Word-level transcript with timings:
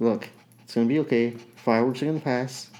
Look, 0.00 0.30
it's 0.64 0.74
gonna 0.74 0.86
be 0.86 0.98
okay. 1.00 1.32
Fireworks 1.56 2.02
are 2.02 2.06
gonna 2.06 2.20
pass. 2.20 2.70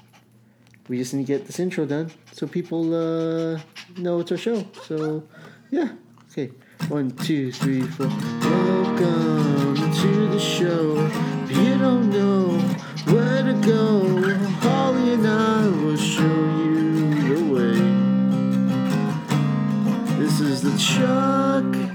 We 0.89 0.97
just 0.97 1.13
need 1.13 1.27
to 1.27 1.33
get 1.33 1.45
this 1.45 1.59
intro 1.59 1.85
done 1.85 2.09
so 2.31 2.47
people 2.47 2.95
uh, 2.95 3.59
know 3.97 4.21
it's 4.21 4.31
our 4.31 4.39
show. 4.39 4.65
So, 4.87 5.23
yeah. 5.69 5.89
Okay. 6.31 6.51
One, 6.87 7.11
two, 7.11 7.51
three, 7.51 7.81
four. 7.81 8.07
Welcome 8.07 9.75
to 9.75 10.27
the 10.29 10.39
show. 10.39 10.95
If 11.43 11.51
you 11.55 11.77
don't 11.77 12.09
know 12.09 12.57
where 13.13 13.43
to 13.43 13.53
go, 13.63 14.17
Holly 14.61 15.13
and 15.13 15.27
I 15.27 15.67
will 15.67 15.97
show 15.97 16.23
you 16.23 17.35
the 17.35 17.43
way. 17.53 17.77
This 20.17 20.39
is 20.39 20.63
the 20.63 20.75
Chuck 20.75 21.90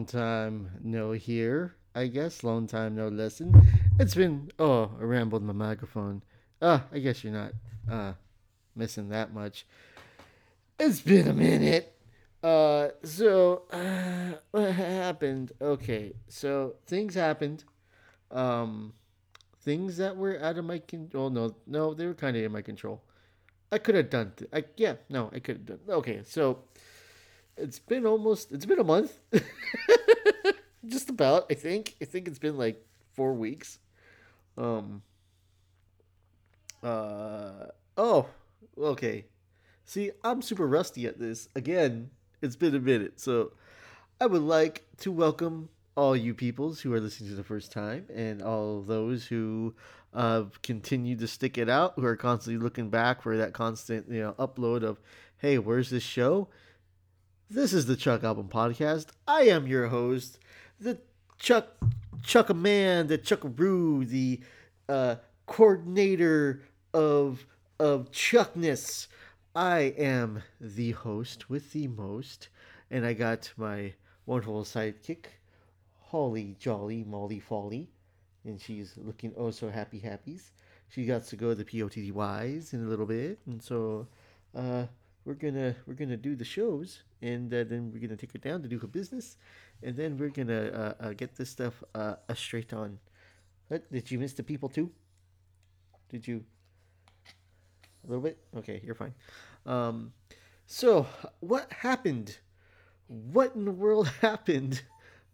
Long 0.00 0.06
time 0.06 0.70
no 0.82 1.12
here. 1.12 1.74
I 1.94 2.06
guess 2.06 2.42
long 2.42 2.66
time 2.66 2.96
no 2.96 3.08
listen. 3.08 3.52
It's 3.98 4.14
been 4.14 4.50
oh, 4.58 4.90
I 4.98 5.02
rambled 5.02 5.42
my 5.42 5.52
microphone. 5.52 6.22
Uh, 6.62 6.80
I 6.90 7.00
guess 7.00 7.22
you're 7.22 7.34
not 7.34 7.52
uh 7.86 8.14
missing 8.74 9.10
that 9.10 9.34
much. 9.34 9.66
It's 10.78 11.02
been 11.02 11.28
a 11.28 11.34
minute. 11.34 11.94
Uh, 12.42 12.88
so 13.02 13.64
uh, 13.70 14.38
what 14.52 14.72
happened? 14.72 15.52
Okay, 15.60 16.14
so 16.28 16.76
things 16.86 17.14
happened. 17.14 17.64
Um, 18.30 18.94
things 19.60 19.98
that 19.98 20.16
were 20.16 20.42
out 20.42 20.56
of 20.56 20.64
my 20.64 20.78
control. 20.78 21.28
no, 21.28 21.54
no, 21.66 21.92
they 21.92 22.06
were 22.06 22.14
kind 22.14 22.38
of 22.38 22.42
in 22.42 22.52
my 22.52 22.62
control. 22.62 23.02
I 23.70 23.76
could 23.76 23.96
have 23.96 24.08
done. 24.08 24.32
Th- 24.34 24.50
I 24.50 24.64
yeah, 24.78 24.94
no, 25.10 25.30
I 25.30 25.40
could 25.40 25.56
have 25.58 25.66
done. 25.66 25.80
Okay, 25.90 26.22
so 26.24 26.60
it's 27.60 27.78
been 27.78 28.06
almost. 28.06 28.52
It's 28.52 28.66
been 28.66 28.78
a 28.78 28.84
month. 28.84 29.12
Just 30.86 31.10
about. 31.10 31.46
I 31.50 31.54
think. 31.54 31.96
I 32.00 32.04
think 32.04 32.28
it's 32.28 32.38
been 32.38 32.56
like 32.56 32.84
four 33.12 33.34
weeks. 33.34 33.78
Um. 34.56 35.02
Uh. 36.82 37.66
Oh. 37.96 38.26
Okay. 38.78 39.26
See, 39.84 40.10
I'm 40.22 40.40
super 40.42 40.66
rusty 40.66 41.06
at 41.06 41.18
this. 41.18 41.48
Again, 41.54 42.10
it's 42.42 42.56
been 42.56 42.74
a 42.74 42.80
minute. 42.80 43.20
So 43.20 43.52
I 44.20 44.26
would 44.26 44.42
like 44.42 44.86
to 44.98 45.10
welcome 45.10 45.68
all 45.96 46.16
you 46.16 46.34
peoples 46.34 46.80
who 46.80 46.94
are 46.94 47.00
listening 47.00 47.30
to 47.30 47.36
the 47.36 47.44
first 47.44 47.72
time 47.72 48.06
and 48.14 48.40
all 48.40 48.82
those 48.82 49.26
who 49.26 49.74
uh, 50.14 50.44
continue 50.62 51.16
to 51.16 51.26
stick 51.26 51.58
it 51.58 51.68
out, 51.68 51.94
who 51.96 52.04
are 52.04 52.16
constantly 52.16 52.62
looking 52.62 52.88
back 52.88 53.22
for 53.22 53.36
that 53.36 53.52
constant, 53.52 54.10
you 54.10 54.20
know, 54.20 54.34
upload 54.38 54.82
of, 54.82 55.00
hey, 55.38 55.58
where's 55.58 55.90
this 55.90 56.02
show? 56.02 56.48
This 57.52 57.72
is 57.72 57.86
the 57.86 57.96
Chuck 57.96 58.22
Album 58.22 58.48
Podcast. 58.48 59.06
I 59.26 59.40
am 59.48 59.66
your 59.66 59.88
host, 59.88 60.38
the 60.78 60.98
Chuck 61.36 61.66
Chuck 62.22 62.48
a 62.48 62.54
man, 62.54 63.08
the 63.08 63.18
Chuck 63.18 63.40
Chuckaroo, 63.40 64.08
the 64.08 64.38
uh, 64.88 65.16
coordinator 65.46 66.62
of 66.94 67.44
of 67.80 68.12
Chuckness. 68.12 69.08
I 69.56 69.92
am 69.98 70.44
the 70.60 70.92
host 70.92 71.50
with 71.50 71.72
the 71.72 71.88
most, 71.88 72.50
and 72.88 73.04
I 73.04 73.14
got 73.14 73.52
my 73.56 73.94
wonderful 74.26 74.62
sidekick, 74.62 75.24
Holly 76.02 76.54
Jolly 76.60 77.02
Molly 77.02 77.40
Folly, 77.40 77.88
and 78.44 78.60
she's 78.60 78.94
looking 78.96 79.34
oh 79.36 79.50
so 79.50 79.70
happy 79.70 79.98
happies. 79.98 80.50
She 80.88 81.04
got 81.04 81.24
to 81.24 81.34
go 81.34 81.48
to 81.48 81.56
the 81.56 81.64
POTDYs 81.64 82.74
in 82.74 82.84
a 82.84 82.88
little 82.88 83.06
bit, 83.06 83.40
and 83.46 83.60
so 83.60 84.06
uh, 84.54 84.84
we're 85.24 85.34
gonna 85.34 85.74
we're 85.84 85.94
gonna 85.94 86.16
do 86.16 86.36
the 86.36 86.44
shows, 86.44 87.02
and 87.22 87.52
uh, 87.52 87.64
then 87.64 87.90
we're 87.92 88.00
gonna 88.00 88.16
take 88.16 88.32
her 88.32 88.38
down 88.38 88.62
to 88.62 88.68
do 88.68 88.78
her 88.78 88.86
business, 88.86 89.36
and 89.82 89.96
then 89.96 90.16
we're 90.16 90.30
gonna 90.30 90.94
uh, 91.00 91.04
uh, 91.04 91.12
get 91.12 91.36
this 91.36 91.50
stuff 91.50 91.82
uh, 91.94 92.16
uh, 92.28 92.34
straight 92.34 92.72
on. 92.72 92.98
What 93.68 93.90
did 93.92 94.10
you 94.10 94.18
miss 94.18 94.32
the 94.32 94.42
people 94.42 94.68
too? 94.68 94.90
Did 96.08 96.26
you? 96.26 96.44
A 98.04 98.06
little 98.06 98.22
bit? 98.22 98.38
Okay, 98.56 98.80
you're 98.84 98.94
fine. 98.94 99.14
Um, 99.66 100.12
so, 100.66 101.06
what 101.40 101.70
happened? 101.72 102.38
What 103.06 103.54
in 103.54 103.64
the 103.64 103.72
world 103.72 104.08
happened 104.20 104.82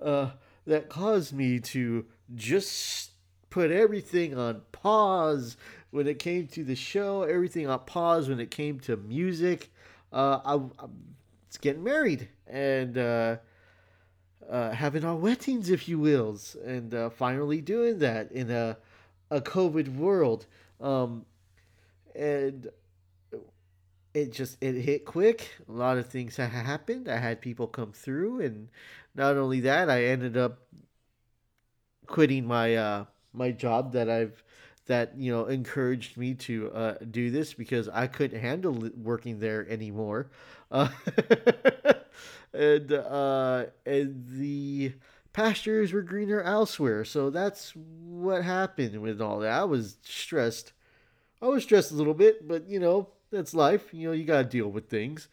uh, 0.01 0.31
that 0.67 0.89
caused 0.89 1.33
me 1.33 1.61
to 1.61 2.07
just 2.35 3.13
put 3.51 3.71
everything 3.71 4.37
on 4.37 4.63
pause 4.73 5.57
when 5.91 6.07
it 6.09 6.19
came 6.19 6.47
to 6.49 6.65
the 6.65 6.75
show, 6.75 7.23
everything 7.23 7.69
on 7.69 7.79
pause 7.81 8.29
when 8.29 8.41
it 8.41 8.51
came 8.51 8.81
to 8.81 8.97
music? 8.97 9.71
Uh, 10.13 10.41
I, 10.45 10.55
I'm 10.55 11.17
it's 11.57 11.63
getting 11.63 11.85
married 11.85 12.29
and 12.47 12.99
uh, 12.99 13.37
uh, 14.49 14.73
having 14.73 15.05
our 15.07 15.17
weddings, 15.17 15.71
if 15.71 15.89
you 15.89 15.99
wills, 15.99 16.55
and 16.67 16.93
uh, 16.93 17.09
finally 17.09 17.63
doing 17.63 17.99
that 17.99 18.31
in 18.31 18.51
a, 18.51 18.77
a 19.31 19.41
COVID 19.41 19.97
world. 19.97 20.45
Um, 20.83 21.25
and 22.15 22.69
it 24.13 24.33
just 24.33 24.59
it 24.63 24.75
hit 24.75 25.05
quick 25.07 25.51
a 25.69 25.73
lot 25.73 25.99
of 25.99 26.07
things 26.07 26.39
ha- 26.39 26.47
happened 26.47 27.07
i 27.07 27.19
had 27.19 27.39
people 27.39 27.67
come 27.67 27.93
through 27.93 28.41
and 28.41 28.71
not 29.15 29.37
only 29.37 29.61
that 29.61 29.91
i 29.91 30.05
ended 30.05 30.39
up 30.39 30.61
quitting 32.07 32.47
my 32.47 32.75
uh 32.75 33.05
my 33.35 33.51
job 33.51 33.93
that 33.93 34.09
i've 34.09 34.43
that 34.87 35.17
you 35.19 35.33
know 35.33 35.47
encouraged 35.47 36.17
me 36.17 36.35
to 36.35 36.71
uh, 36.73 36.95
do 37.11 37.31
this 37.31 37.55
because 37.55 37.89
i 37.89 38.07
couldn't 38.07 38.41
handle 38.41 38.89
working 39.03 39.39
there 39.41 39.67
anymore. 39.69 40.31
Uh, 40.69 40.89
and 42.53 42.93
uh 42.93 43.65
and 43.85 44.25
the 44.29 44.93
pastures 45.33 45.93
were 45.93 46.03
greener 46.03 46.43
elsewhere. 46.43 47.05
So 47.05 47.31
that's 47.31 47.73
what 47.77 48.43
happened 48.43 49.01
with 49.01 49.21
all 49.21 49.39
that. 49.41 49.53
I 49.53 49.65
was 49.65 49.97
stressed. 50.03 50.73
I 51.43 51.47
was 51.47 51.65
stressed 51.65 51.93
a 51.93 51.95
little 51.95 52.15
bit 52.15 52.47
but 52.49 52.69
you 52.69 52.81
know 52.81 53.09
that's 53.31 53.55
life. 53.55 53.93
You 53.95 54.09
know, 54.09 54.13
you 54.13 54.25
gotta 54.25 54.49
deal 54.49 54.69
with 54.69 54.89
things, 54.89 55.29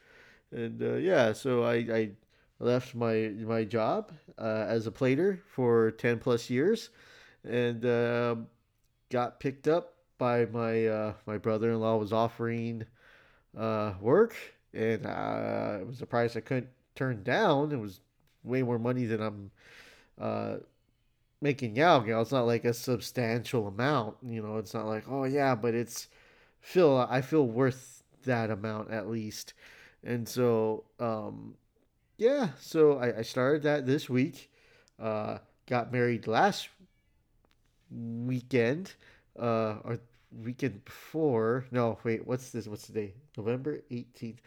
and 0.52 0.82
uh, 0.82 0.96
yeah. 0.96 1.34
So 1.34 1.64
I, 1.64 1.76
I 1.76 2.12
left 2.60 2.96
my 2.96 3.34
my 3.40 3.64
job 3.66 4.12
uh, 4.38 4.66
as 4.68 4.88
a 4.88 4.92
plater 4.92 5.42
for 5.54 5.92
ten 5.92 6.20
plus 6.20 6.50
years, 6.50 6.90
and 7.46 7.86
uh, 7.86 8.36
got 9.14 9.40
picked 9.40 9.68
up 9.68 9.94
by 10.18 10.46
my 10.46 10.88
uh, 10.88 11.14
my 11.28 11.38
brother 11.38 11.72
in 11.72 11.80
law 11.80 11.96
was 11.98 12.12
offering 12.12 12.84
uh, 13.56 13.94
work, 14.02 14.36
and 14.74 15.06
uh, 15.06 15.78
it 15.80 15.88
was 15.88 16.02
a 16.02 16.06
price 16.08 16.36
I 16.36 16.42
couldn't 16.42 16.70
turn 16.96 17.24
down. 17.24 17.72
It 17.72 17.80
was 17.80 18.02
way 18.44 18.64
more 18.64 18.80
money 18.80 19.06
than 19.06 19.22
I'm 19.22 19.52
uh, 20.20 20.56
making 21.42 21.76
now. 21.76 22.04
You 22.04 22.14
know, 22.14 22.22
it's 22.22 22.32
not 22.32 22.48
like 22.48 22.66
a 22.66 22.74
substantial 22.74 23.68
amount. 23.68 24.18
You 24.24 24.42
know, 24.42 24.58
it's 24.58 24.74
not 24.74 24.88
like 24.88 25.06
oh 25.08 25.26
yeah, 25.26 25.54
but 25.54 25.76
it's 25.76 26.08
feel 26.60 27.08
I 27.10 27.22
feel 27.22 27.46
worth 27.46 28.04
that 28.24 28.50
amount 28.50 28.90
at 28.90 29.10
least. 29.10 29.54
And 30.04 30.28
so 30.28 30.86
um 31.00 31.54
yeah, 32.18 32.50
so 32.60 32.98
I, 32.98 33.20
I 33.20 33.22
started 33.22 33.62
that 33.64 33.86
this 33.86 34.10
week. 34.10 34.50
Uh 35.00 35.38
got 35.68 35.94
married 35.94 36.28
last 36.28 36.68
weekend. 37.94 38.94
Uh 39.40 39.76
or 39.84 40.00
weekend 40.44 40.84
before. 40.86 41.66
No, 41.72 42.00
wait, 42.04 42.26
what's 42.28 42.50
this? 42.52 42.68
What's 42.68 42.88
today? 42.88 43.14
November 43.38 43.82
18th. 43.92 44.38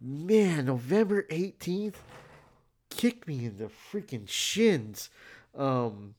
Man, 0.00 0.66
November 0.66 1.22
18th 1.30 1.94
kicked 2.90 3.26
me 3.26 3.44
in 3.44 3.58
the 3.58 3.70
freaking 3.92 4.28
shins. 4.28 5.10
Um 5.54 6.14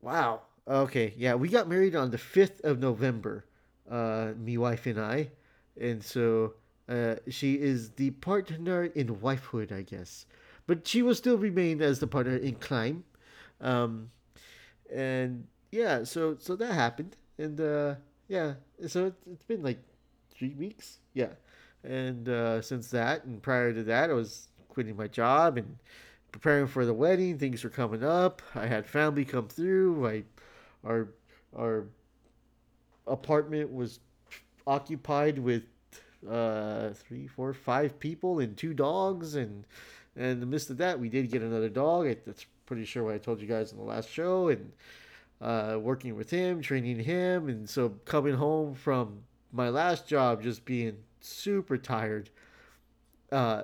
wow. 0.00 0.42
Okay, 0.68 1.14
yeah, 1.16 1.34
we 1.34 1.48
got 1.48 1.68
married 1.68 1.96
on 1.96 2.10
the 2.10 2.16
5th 2.18 2.60
of 2.62 2.78
November 2.78 3.44
uh, 3.90 4.32
me 4.38 4.56
wife 4.56 4.86
and 4.86 5.00
I, 5.00 5.30
and 5.78 6.02
so 6.02 6.54
uh, 6.88 7.16
she 7.28 7.54
is 7.54 7.90
the 7.90 8.10
partner 8.10 8.84
in 8.84 9.16
wifehood, 9.16 9.72
I 9.72 9.82
guess, 9.82 10.26
but 10.66 10.86
she 10.86 11.02
will 11.02 11.14
still 11.14 11.36
remain 11.36 11.82
as 11.82 11.98
the 11.98 12.06
partner 12.06 12.36
in 12.36 12.54
crime, 12.56 13.04
um, 13.60 14.10
and 14.92 15.46
yeah, 15.70 16.04
so 16.04 16.36
so 16.38 16.56
that 16.56 16.72
happened, 16.72 17.16
and 17.38 17.60
uh, 17.60 17.94
yeah, 18.28 18.54
so 18.86 19.06
it, 19.06 19.14
it's 19.30 19.44
been 19.44 19.62
like 19.62 19.78
three 20.32 20.54
weeks, 20.54 20.98
yeah, 21.14 21.32
and 21.84 22.28
uh, 22.28 22.60
since 22.62 22.90
that, 22.90 23.24
and 23.24 23.42
prior 23.42 23.72
to 23.72 23.82
that, 23.84 24.10
I 24.10 24.12
was 24.12 24.48
quitting 24.68 24.96
my 24.96 25.06
job 25.06 25.58
and 25.58 25.76
preparing 26.32 26.66
for 26.66 26.84
the 26.84 26.94
wedding. 26.94 27.38
Things 27.38 27.64
were 27.64 27.70
coming 27.70 28.04
up. 28.04 28.42
I 28.54 28.66
had 28.66 28.86
family 28.86 29.24
come 29.24 29.48
through. 29.48 30.06
I, 30.06 30.22
our, 30.84 31.08
our 31.56 31.86
apartment 33.06 33.72
was 33.72 34.00
occupied 34.66 35.38
with 35.38 35.64
uh, 36.28 36.90
three, 36.90 37.26
four, 37.26 37.52
five 37.52 37.98
people 37.98 38.40
and 38.40 38.56
two 38.56 38.74
dogs, 38.74 39.34
and 39.34 39.66
and 40.16 40.26
in 40.26 40.40
the 40.40 40.46
midst 40.46 40.70
of 40.70 40.78
that, 40.78 40.98
we 40.98 41.08
did 41.08 41.30
get 41.30 41.42
another 41.42 41.68
dog. 41.68 42.06
I, 42.06 42.16
that's 42.26 42.46
pretty 42.66 42.84
sure 42.84 43.04
what 43.04 43.14
I 43.14 43.18
told 43.18 43.40
you 43.40 43.46
guys 43.46 43.72
in 43.72 43.78
the 43.78 43.84
last 43.84 44.10
show, 44.10 44.48
and 44.48 44.72
uh, 45.40 45.78
working 45.80 46.16
with 46.16 46.30
him, 46.30 46.60
training 46.60 47.00
him, 47.00 47.48
and 47.48 47.68
so 47.68 47.90
coming 48.04 48.34
home 48.34 48.74
from 48.74 49.24
my 49.52 49.68
last 49.68 50.06
job 50.06 50.42
just 50.42 50.64
being 50.64 50.98
super 51.20 51.78
tired. 51.78 52.30
Uh, 53.32 53.62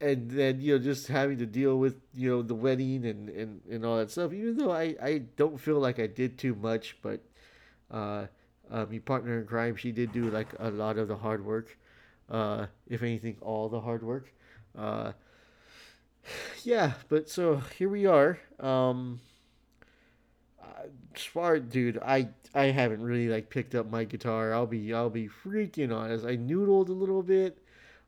and 0.00 0.30
then 0.30 0.60
you 0.60 0.76
know 0.76 0.82
just 0.82 1.08
having 1.08 1.38
to 1.38 1.46
deal 1.46 1.78
with 1.78 1.96
you 2.14 2.30
know 2.30 2.42
the 2.42 2.54
wedding 2.54 3.04
and 3.04 3.28
and, 3.30 3.60
and 3.68 3.84
all 3.84 3.96
that 3.96 4.10
stuff 4.10 4.32
even 4.32 4.56
though 4.56 4.70
i 4.70 4.94
i 5.02 5.18
don't 5.36 5.58
feel 5.58 5.78
like 5.78 5.98
i 5.98 6.06
did 6.06 6.38
too 6.38 6.54
much 6.54 6.96
but 7.02 7.20
uh 7.90 8.26
uh, 8.70 8.84
my 8.90 8.98
partner 8.98 9.40
in 9.40 9.46
crime 9.46 9.74
she 9.74 9.90
did 9.90 10.12
do 10.12 10.30
like 10.30 10.48
a 10.58 10.70
lot 10.70 10.98
of 10.98 11.08
the 11.08 11.16
hard 11.16 11.44
work 11.44 11.76
uh 12.30 12.66
if 12.86 13.02
anything 13.02 13.36
all 13.40 13.68
the 13.68 13.80
hard 13.80 14.02
work 14.02 14.32
uh 14.76 15.12
yeah 16.62 16.92
but 17.08 17.28
so 17.28 17.56
here 17.76 17.88
we 17.88 18.06
are 18.06 18.38
um 18.60 19.20
smart 21.16 21.68
dude 21.68 21.98
i 21.98 22.28
i 22.54 22.64
haven't 22.64 23.02
really 23.02 23.28
like 23.28 23.50
picked 23.50 23.74
up 23.74 23.90
my 23.90 24.04
guitar 24.04 24.52
i'll 24.54 24.66
be 24.66 24.92
i'll 24.94 25.10
be 25.10 25.28
freaking 25.28 25.94
honest 25.94 26.24
i 26.24 26.36
noodled 26.36 26.88
a 26.88 26.92
little 26.92 27.22
bit 27.22 27.58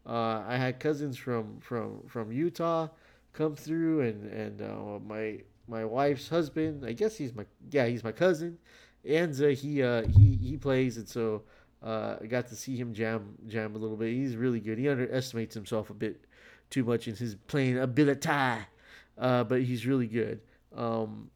uh, 0.06 0.43
I 0.46 0.56
had 0.56 0.81
cousins 0.81 1.17
from 1.17 1.58
from 1.61 2.02
from 2.08 2.32
Utah 2.32 2.88
come 3.32 3.55
through, 3.55 4.00
and 4.00 4.32
and 4.32 4.62
uh, 4.62 4.99
my 5.06 5.38
my 5.69 5.84
wife's 5.84 6.28
husband. 6.28 6.84
I 6.84 6.93
guess 6.93 7.17
he's 7.17 7.34
my 7.34 7.44
yeah 7.70 7.87
he's 7.87 8.02
my 8.02 8.12
cousin. 8.12 8.58
Anza 9.06 9.55
he 9.55 9.82
uh, 9.82 10.06
he 10.08 10.37
he 10.37 10.56
plays, 10.56 10.96
and 10.96 11.08
so 11.08 11.43
uh, 11.82 12.16
I 12.20 12.26
got 12.26 12.49
to 12.49 12.56
see 12.56 12.76
him 12.76 12.94
jam 12.94 13.37
jam 13.46 13.75
a 13.75 13.78
little 13.78 13.96
bit. 13.96 14.12
He's 14.12 14.37
really 14.37 14.61
good. 14.61 14.78
He 14.78 14.88
underestimates 14.88 15.55
himself 15.55 15.90
a 15.90 15.94
bit 15.94 16.25
too 16.70 16.84
much 16.84 17.06
in 17.06 17.14
his 17.16 17.34
playing 17.46 17.78
ability, 17.78 18.28
uh, 19.19 19.44
but 19.44 19.62
he's 19.62 19.87
really 19.87 20.06
good. 20.06 20.40
Um, 20.75 21.31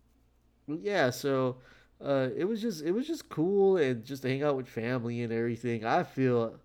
yeah, 0.68 1.10
so 1.10 1.56
uh, 2.04 2.28
it 2.36 2.44
was 2.44 2.60
just 2.60 2.82
it 2.82 2.92
was 2.92 3.06
just 3.06 3.28
cool 3.28 3.76
and 3.76 4.04
just 4.04 4.22
to 4.22 4.28
hang 4.28 4.42
out 4.42 4.56
with 4.56 4.68
family 4.68 5.22
and 5.22 5.32
everything. 5.32 5.84
I 5.84 6.02
feel 6.02 6.56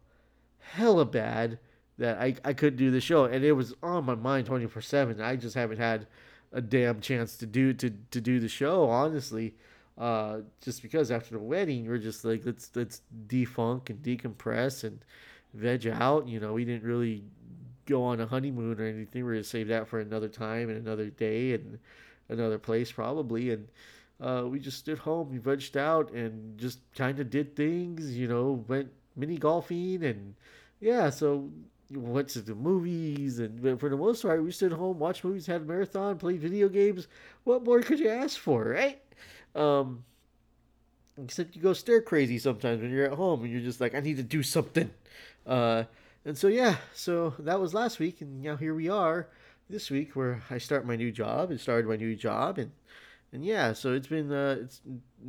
hella 0.59 1.05
bad 1.05 1.59
that 1.97 2.19
I, 2.19 2.35
I 2.45 2.53
couldn't 2.53 2.77
do 2.77 2.91
the 2.91 3.01
show 3.01 3.25
and 3.25 3.43
it 3.43 3.53
was 3.53 3.73
on 3.81 4.05
my 4.05 4.15
mind 4.15 4.45
24 4.45 4.81
7 4.81 5.19
i 5.19 5.35
just 5.35 5.55
haven't 5.55 5.79
had 5.79 6.05
a 6.51 6.61
damn 6.61 7.01
chance 7.01 7.35
to 7.37 7.45
do 7.45 7.73
to, 7.73 7.89
to 7.89 8.21
do 8.21 8.39
the 8.39 8.47
show 8.47 8.87
honestly 8.87 9.55
uh, 9.97 10.39
just 10.61 10.81
because 10.81 11.11
after 11.11 11.31
the 11.31 11.39
wedding 11.39 11.87
we're 11.87 11.97
just 11.97 12.23
like 12.23 12.45
let's 12.45 12.69
let's 12.75 13.01
defunk 13.27 13.89
and 13.89 14.01
decompress 14.03 14.83
and 14.83 15.03
veg 15.53 15.87
out 15.87 16.27
you 16.27 16.39
know? 16.39 16.53
We 16.53 16.65
didn't 16.65 16.83
really 16.83 17.23
go 17.85 18.03
on 18.03 18.21
a 18.21 18.27
honeymoon 18.27 18.79
or 18.79 18.85
anything. 18.85 19.25
We're 19.25 19.33
gonna 19.33 19.43
save 19.43 19.67
that 19.69 19.87
for 19.87 19.99
another 19.99 20.29
time 20.29 20.69
and 20.69 20.77
another 20.77 21.09
day 21.09 21.53
and 21.53 21.79
another 22.29 22.57
place 22.57 22.91
probably 22.91 23.51
and 23.51 23.67
uh, 24.21 24.43
we 24.45 24.59
just 24.59 24.77
stood 24.77 24.99
home 24.99 25.29
we 25.31 25.39
vegged 25.39 25.75
out 25.75 26.11
and 26.11 26.57
just 26.57 26.79
kind 26.95 27.19
of 27.19 27.29
did 27.29 27.55
things 27.55 28.15
you 28.15 28.27
know 28.27 28.63
went 28.67 28.89
mini 29.15 29.37
golfing 29.37 30.03
and 30.03 30.35
yeah 30.79 31.09
so 31.09 31.49
we 31.91 31.97
went 31.97 32.27
to 32.29 32.41
the 32.41 32.53
movies, 32.53 33.39
and 33.39 33.79
for 33.79 33.89
the 33.89 33.97
most 33.97 34.21
part, 34.21 34.43
we 34.43 34.51
stood 34.51 34.71
home, 34.71 34.99
watched 34.99 35.23
movies, 35.23 35.47
had 35.47 35.61
a 35.61 35.65
marathon, 35.65 36.17
played 36.17 36.39
video 36.39 36.69
games. 36.69 37.07
What 37.43 37.63
more 37.63 37.81
could 37.81 37.99
you 37.99 38.09
ask 38.09 38.37
for, 38.37 38.63
right? 38.63 39.01
Um, 39.55 40.03
except 41.21 41.55
you 41.55 41.61
go 41.61 41.73
stir 41.73 42.01
crazy 42.01 42.37
sometimes 42.37 42.81
when 42.81 42.91
you're 42.91 43.05
at 43.05 43.13
home 43.13 43.43
and 43.43 43.51
you're 43.51 43.61
just 43.61 43.81
like, 43.81 43.95
I 43.95 43.99
need 43.99 44.17
to 44.17 44.23
do 44.23 44.43
something. 44.43 44.91
Uh, 45.47 45.85
and 46.25 46.37
so 46.37 46.47
yeah, 46.47 46.75
so 46.93 47.33
that 47.39 47.59
was 47.59 47.73
last 47.73 47.97
week, 47.97 48.21
and 48.21 48.43
now 48.43 48.55
here 48.55 48.75
we 48.75 48.87
are 48.89 49.27
this 49.69 49.91
week 49.91 50.15
where 50.15 50.41
I 50.49 50.57
start 50.57 50.85
my 50.85 50.95
new 50.95 51.11
job 51.11 51.51
and 51.51 51.59
started 51.59 51.87
my 51.87 51.95
new 51.95 52.15
job, 52.15 52.57
and 52.57 52.71
and 53.31 53.45
yeah, 53.45 53.73
so 53.73 53.93
it's 53.93 54.07
been 54.07 54.31
uh, 54.31 54.57
it's 54.61 54.81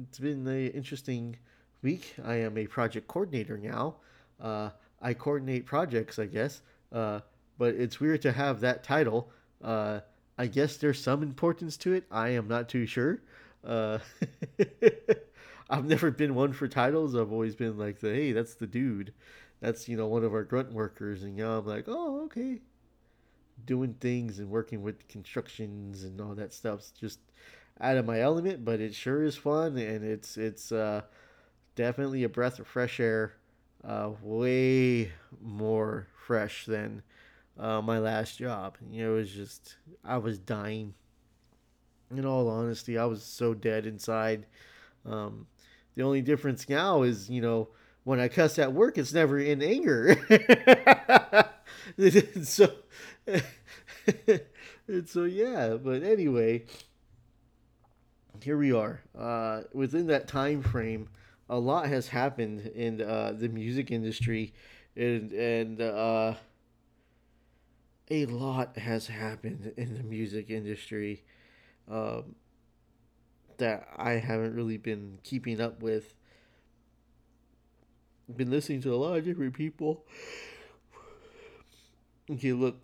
it's 0.03 0.19
been 0.19 0.47
an 0.47 0.71
interesting 0.71 1.37
week. 1.83 2.15
I 2.25 2.37
am 2.37 2.57
a 2.57 2.67
project 2.67 3.07
coordinator 3.09 3.59
now. 3.59 3.97
Uh, 4.41 4.71
I 5.03 5.15
coordinate 5.15 5.67
projects, 5.67 6.19
I 6.19 6.27
guess. 6.27 6.63
Uh, 6.93 7.21
but 7.59 7.75
it's 7.75 8.01
weird 8.01 8.23
to 8.23 8.33
have 8.33 8.61
that 8.61 8.83
title. 8.83 9.31
Uh, 9.63 10.01
I 10.39 10.47
guess 10.47 10.79
there's 10.79 11.01
some 11.01 11.23
importance 11.23 11.77
to 11.79 11.93
it. 11.93 12.05
I 12.11 12.31
am 12.31 12.49
not 12.49 12.69
too 12.69 12.87
sure. 12.87 13.21
Uh, 13.63 13.99
I've 15.71 15.85
never 15.85 16.11
been 16.11 16.35
one 16.35 16.53
for 16.53 16.67
titles. 16.67 17.15
I've 17.15 17.33
always 17.33 17.55
been 17.55 17.79
like, 17.79 18.01
the, 18.01 18.09
hey, 18.09 18.33
that's 18.33 18.55
the 18.55 18.67
dude. 18.67 19.13
That's 19.61 19.89
you 19.89 19.97
know 19.97 20.07
one 20.07 20.25
of 20.25 20.33
our 20.33 20.43
grunt 20.43 20.73
workers, 20.73 21.23
and 21.23 21.37
know 21.37 21.59
I'm 21.59 21.67
like, 21.67 21.85
oh 21.87 22.25
okay, 22.25 22.61
doing 23.67 23.95
things 24.01 24.39
and 24.39 24.51
working 24.51 24.83
with 24.83 25.07
constructions 25.09 26.05
and 26.05 26.21
all 26.21 26.35
that 26.35 26.53
stuff's 26.53 26.91
just 26.91 27.21
out 27.81 27.97
of 27.97 28.07
my 28.07 28.21
element, 28.21 28.65
but 28.65 28.81
it 28.81 28.95
sure 28.95 29.23
is 29.25 29.37
fun 29.37 29.79
and 29.79 30.05
it's 30.05 30.37
it's 30.37 30.71
uh, 30.73 31.03
definitely 31.75 32.25
a 32.25 32.29
breath 32.29 32.59
of 32.59 32.67
fresh 32.67 33.01
air 33.01 33.35
uh, 33.85 34.11
way 34.23 35.12
more 35.41 36.07
fresh 36.27 36.67
than 36.67 37.03
uh, 37.59 37.81
my 37.81 37.99
last 37.99 38.39
job. 38.39 38.77
You 38.91 39.05
know, 39.05 39.12
it 39.12 39.17
was 39.17 39.33
just, 39.33 39.77
I 40.05 40.19
was 40.19 40.39
dying. 40.39 40.95
In 42.11 42.27
all 42.27 42.49
honesty, 42.49 42.99
I 42.99 43.05
was 43.05 43.23
so 43.23 43.55
dead 43.55 43.87
inside. 43.87 44.47
Um, 45.07 45.47
the 45.95 46.03
only 46.03 46.23
difference 46.23 46.69
now 46.69 47.03
is, 47.03 47.31
you 47.31 47.41
know, 47.41 47.69
when 48.05 48.19
I 48.19 48.29
cuss 48.29 48.59
at 48.59 48.73
work, 48.73 48.99
it's 48.99 49.12
never 49.12 49.39
in 49.39 49.62
anger. 49.62 50.17
so, 52.43 52.73
and 53.26 55.06
so 55.08 55.25
yeah. 55.25 55.76
But 55.76 56.02
anyway, 56.02 56.64
here 58.43 58.56
we 58.56 58.73
are. 58.73 59.00
Uh, 59.17 59.62
within 59.73 60.06
that 60.06 60.26
time 60.26 60.62
frame, 60.62 61.08
a 61.49 61.58
lot 61.58 61.87
has 61.88 62.08
happened 62.08 62.67
in 62.75 63.02
uh, 63.02 63.35
the 63.37 63.49
music 63.49 63.91
industry, 63.91 64.55
and 64.97 65.32
and 65.32 65.81
uh, 65.82 66.35
a 68.11 68.26
lot 68.26 68.79
has 68.79 69.06
happened 69.08 69.73
in 69.76 69.94
the 69.94 70.02
music 70.02 70.49
industry 70.49 71.23
um, 71.91 72.35
that 73.58 73.88
I 73.97 74.12
haven't 74.12 74.55
really 74.55 74.79
been 74.79 75.19
keeping 75.23 75.61
up 75.61 75.82
with. 75.82 76.14
Been 78.35 78.50
listening 78.50 78.81
to 78.82 78.94
a 78.94 78.97
lot 78.97 79.19
of 79.19 79.25
different 79.25 79.55
people. 79.55 80.05
Okay, 82.32 82.53
look, 82.53 82.77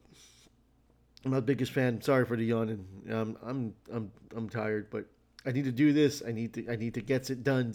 I'm 1.24 1.30
my 1.30 1.40
biggest 1.40 1.72
fan. 1.72 2.00
Sorry 2.00 2.24
for 2.24 2.36
the 2.36 2.44
yawning. 2.44 2.84
Um, 3.10 3.36
I'm 3.42 3.74
I'm 3.92 4.10
I'm 4.34 4.48
tired, 4.48 4.90
but 4.90 5.06
I 5.44 5.52
need 5.52 5.64
to 5.64 5.72
do 5.72 5.92
this. 5.92 6.22
I 6.26 6.32
need 6.32 6.54
to 6.54 6.68
I 6.70 6.76
need 6.76 6.94
to 6.94 7.00
get 7.00 7.30
it 7.30 7.44
done. 7.44 7.74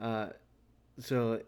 Uh, 0.00 0.28
so 0.98 1.40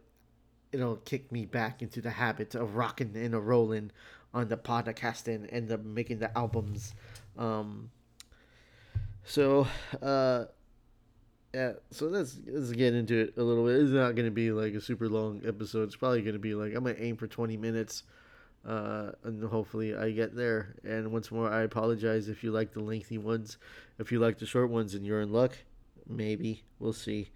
it'll 0.73 0.97
kick 0.97 1.33
me 1.33 1.47
back 1.47 1.83
into 1.83 2.01
the 2.01 2.11
habit 2.11 2.55
of 2.55 2.77
rocking 2.77 3.17
and 3.17 3.35
a 3.35 3.41
rolling 3.41 3.91
on 4.35 4.49
the 4.49 4.57
podcasting 4.57 5.49
and 5.51 5.69
the 5.69 5.79
making 5.79 6.19
the 6.19 6.37
albums. 6.37 6.95
Um, 7.37 7.91
so 9.25 9.67
uh, 10.03 10.45
yeah, 11.53 11.73
so 11.91 12.07
let's 12.07 12.39
let's 12.47 12.73
get 12.73 12.95
into 12.95 13.17
it 13.23 13.35
a 13.37 13.43
little 13.43 13.65
bit. 13.65 13.77
It's 13.77 13.91
not 13.91 14.15
gonna 14.15 14.31
be 14.31 14.53
like 14.53 14.75
a 14.75 14.81
super 14.81 15.09
long 15.09 15.43
episode. 15.47 15.85
It's 15.85 15.97
probably 15.97 16.23
gonna 16.23 16.39
be 16.39 16.55
like 16.55 16.75
I'm 16.75 16.85
gonna 16.85 16.97
aim 16.99 17.17
for 17.17 17.27
20 17.27 17.57
minutes. 17.57 18.05
Uh, 18.67 19.13
and 19.25 19.43
hopefully 19.45 19.95
I 19.97 20.11
get 20.11 20.37
there. 20.37 20.75
And 20.85 21.11
once 21.13 21.31
more, 21.31 21.51
I 21.51 21.63
apologize 21.63 22.29
if 22.29 22.45
you 22.45 22.51
like 22.51 22.73
the 22.73 22.81
lengthy 22.81 23.19
ones. 23.19 23.57
If 23.99 24.13
you 24.13 24.19
like 24.19 24.39
the 24.39 24.47
short 24.47 24.71
ones, 24.71 24.95
and 24.95 25.07
you're 25.07 25.21
in 25.21 25.33
luck, 25.33 25.57
maybe 26.07 26.65
we'll 26.79 26.93
see. 26.93 27.31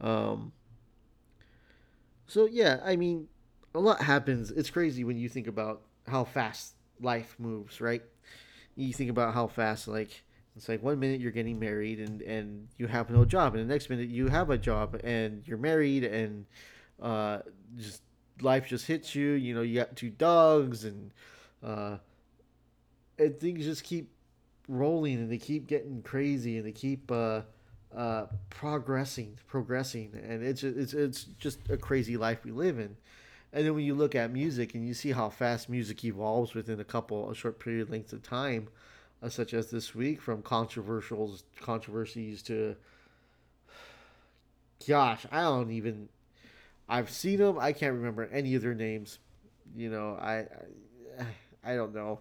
Um, 0.00 0.52
so 2.26 2.46
yeah, 2.46 2.80
I 2.84 2.96
mean, 2.96 3.28
a 3.74 3.80
lot 3.80 4.00
happens. 4.00 4.50
It's 4.50 4.70
crazy 4.70 5.04
when 5.04 5.16
you 5.16 5.28
think 5.28 5.46
about 5.46 5.82
how 6.06 6.24
fast 6.24 6.74
life 7.00 7.34
moves, 7.38 7.80
right? 7.80 8.02
You 8.76 8.92
think 8.92 9.10
about 9.10 9.34
how 9.34 9.46
fast, 9.46 9.88
like, 9.88 10.22
it's 10.56 10.68
like 10.68 10.82
one 10.82 11.00
minute 11.00 11.20
you're 11.20 11.32
getting 11.32 11.58
married 11.58 11.98
and 11.98 12.22
and 12.22 12.68
you 12.78 12.86
have 12.86 13.10
no 13.10 13.24
job, 13.24 13.54
and 13.54 13.68
the 13.68 13.72
next 13.72 13.90
minute 13.90 14.08
you 14.08 14.28
have 14.28 14.50
a 14.50 14.58
job 14.58 15.00
and 15.02 15.46
you're 15.46 15.58
married, 15.58 16.04
and 16.04 16.46
uh, 17.02 17.38
just 17.76 18.02
life 18.40 18.66
just 18.68 18.86
hits 18.86 19.14
you. 19.14 19.30
You 19.32 19.54
know, 19.54 19.62
you 19.62 19.74
got 19.76 19.96
two 19.96 20.10
dogs, 20.10 20.84
and 20.84 21.10
uh, 21.62 21.98
and 23.18 23.38
things 23.38 23.64
just 23.64 23.84
keep 23.84 24.10
rolling, 24.68 25.16
and 25.16 25.30
they 25.30 25.38
keep 25.38 25.66
getting 25.66 26.02
crazy, 26.02 26.56
and 26.56 26.66
they 26.66 26.72
keep 26.72 27.10
uh, 27.10 27.42
uh, 27.94 28.26
progressing, 28.50 29.38
progressing, 29.46 30.10
and 30.28 30.42
it's 30.42 30.62
it's 30.62 30.94
it's 30.94 31.24
just 31.38 31.58
a 31.70 31.76
crazy 31.76 32.16
life 32.16 32.44
we 32.44 32.50
live 32.50 32.78
in. 32.78 32.96
And 33.52 33.64
then 33.64 33.74
when 33.74 33.84
you 33.84 33.94
look 33.94 34.16
at 34.16 34.32
music 34.32 34.74
and 34.74 34.84
you 34.84 34.94
see 34.94 35.12
how 35.12 35.30
fast 35.30 35.68
music 35.68 36.04
evolves 36.04 36.54
within 36.54 36.80
a 36.80 36.84
couple 36.84 37.30
a 37.30 37.36
short 37.36 37.60
period 37.60 37.88
lengths 37.88 38.12
of 38.12 38.20
time, 38.20 38.66
uh, 39.22 39.28
such 39.28 39.54
as 39.54 39.70
this 39.70 39.94
week, 39.94 40.20
from 40.20 40.42
controversial 40.42 41.38
controversies 41.60 42.42
to, 42.42 42.74
gosh, 44.88 45.24
I 45.30 45.42
don't 45.42 45.70
even. 45.70 46.08
I've 46.88 47.10
seen 47.10 47.38
them. 47.38 47.58
I 47.58 47.72
can't 47.72 47.94
remember 47.94 48.28
any 48.32 48.54
of 48.54 48.62
their 48.62 48.74
names. 48.74 49.18
You 49.76 49.90
know, 49.90 50.18
I, 50.20 50.46
I, 51.18 51.72
I 51.72 51.74
don't 51.76 51.94
know. 51.94 52.20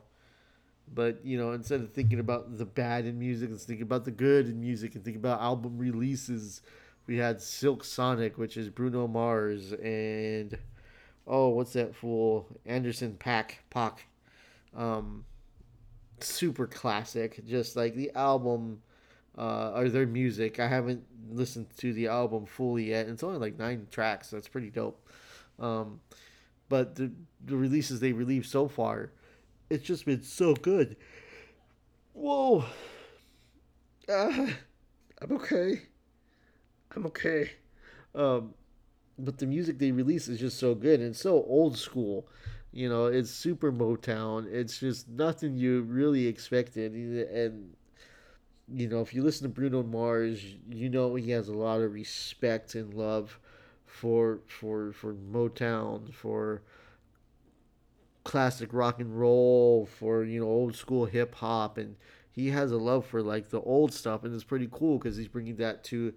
But 0.93 1.25
you 1.25 1.37
know, 1.37 1.53
instead 1.53 1.81
of 1.81 1.91
thinking 1.91 2.19
about 2.19 2.57
the 2.57 2.65
bad 2.65 3.05
in 3.05 3.17
music, 3.19 3.49
let's 3.51 3.65
think 3.65 3.81
about 3.81 4.05
the 4.05 4.11
good 4.11 4.47
in 4.47 4.59
music 4.59 4.95
and 4.95 5.03
think 5.03 5.17
about 5.17 5.41
album 5.41 5.77
releases. 5.77 6.61
we 7.07 7.17
had 7.17 7.41
Silk 7.41 7.83
Sonic, 7.83 8.37
which 8.37 8.57
is 8.57 8.69
Bruno 8.69 9.07
Mars, 9.07 9.73
and 9.73 10.57
oh, 11.27 11.49
what's 11.49 11.73
that 11.73 11.95
fool? 11.95 12.47
Anderson 12.65 13.15
Pack 13.17 13.63
Paak. 13.71 13.99
Um, 14.75 15.25
super 16.19 16.67
classic. 16.67 17.45
Just 17.45 17.75
like 17.75 17.95
the 17.95 18.11
album 18.15 18.81
uh, 19.37 19.71
or 19.75 19.89
their 19.89 20.05
music. 20.05 20.59
I 20.59 20.67
haven't 20.67 21.03
listened 21.31 21.67
to 21.77 21.93
the 21.93 22.07
album 22.07 22.45
fully 22.45 22.89
yet. 22.89 23.07
It's 23.07 23.23
only 23.23 23.39
like 23.39 23.57
nine 23.57 23.87
tracks, 23.91 24.29
so 24.29 24.37
it's 24.37 24.47
pretty 24.47 24.69
dope. 24.69 25.07
Um, 25.59 25.99
but 26.69 26.95
the, 26.95 27.11
the 27.45 27.55
releases 27.55 27.99
they 27.99 28.13
released 28.13 28.51
so 28.51 28.67
far, 28.67 29.11
it's 29.69 29.83
just 29.83 30.05
been 30.05 30.23
so 30.23 30.53
good. 30.55 30.95
Whoa. 32.13 32.65
Uh, 34.07 34.47
I'm 35.21 35.31
okay. 35.31 35.81
I'm 36.95 37.05
okay. 37.07 37.51
Um, 38.13 38.53
but 39.17 39.37
the 39.37 39.45
music 39.45 39.79
they 39.79 39.91
release 39.91 40.27
is 40.27 40.39
just 40.39 40.59
so 40.59 40.75
good 40.75 40.99
and 40.99 41.15
so 41.15 41.43
old 41.47 41.77
school. 41.77 42.27
You 42.71 42.89
know, 42.89 43.05
it's 43.05 43.29
super 43.29 43.71
Motown. 43.71 44.51
It's 44.51 44.79
just 44.79 45.07
nothing 45.07 45.55
you 45.55 45.83
really 45.83 46.27
expected. 46.27 46.93
And, 46.93 47.75
you 48.71 48.87
know, 48.87 49.01
if 49.01 49.13
you 49.13 49.23
listen 49.23 49.43
to 49.43 49.53
Bruno 49.53 49.83
Mars, 49.83 50.43
you 50.69 50.89
know 50.89 51.15
he 51.15 51.31
has 51.31 51.47
a 51.47 51.53
lot 51.53 51.81
of 51.81 51.93
respect 51.93 52.75
and 52.75 52.93
love 52.93 53.39
for 53.85 54.39
for 54.47 54.91
for 54.93 55.13
Motown, 55.13 56.13
for 56.13 56.61
classic 58.23 58.69
rock 58.71 58.99
and 58.99 59.19
roll, 59.19 59.85
for 59.85 60.23
you 60.23 60.39
know 60.39 60.47
old 60.47 60.75
school 60.75 61.05
hip 61.05 61.35
hop, 61.35 61.77
and 61.77 61.95
he 62.31 62.49
has 62.49 62.71
a 62.71 62.77
love 62.77 63.05
for 63.05 63.21
like 63.21 63.49
the 63.49 63.61
old 63.61 63.93
stuff, 63.93 64.23
and 64.23 64.33
it's 64.33 64.43
pretty 64.43 64.69
cool 64.71 64.97
because 64.97 65.17
he's 65.17 65.27
bringing 65.27 65.57
that 65.57 65.83
to 65.85 66.13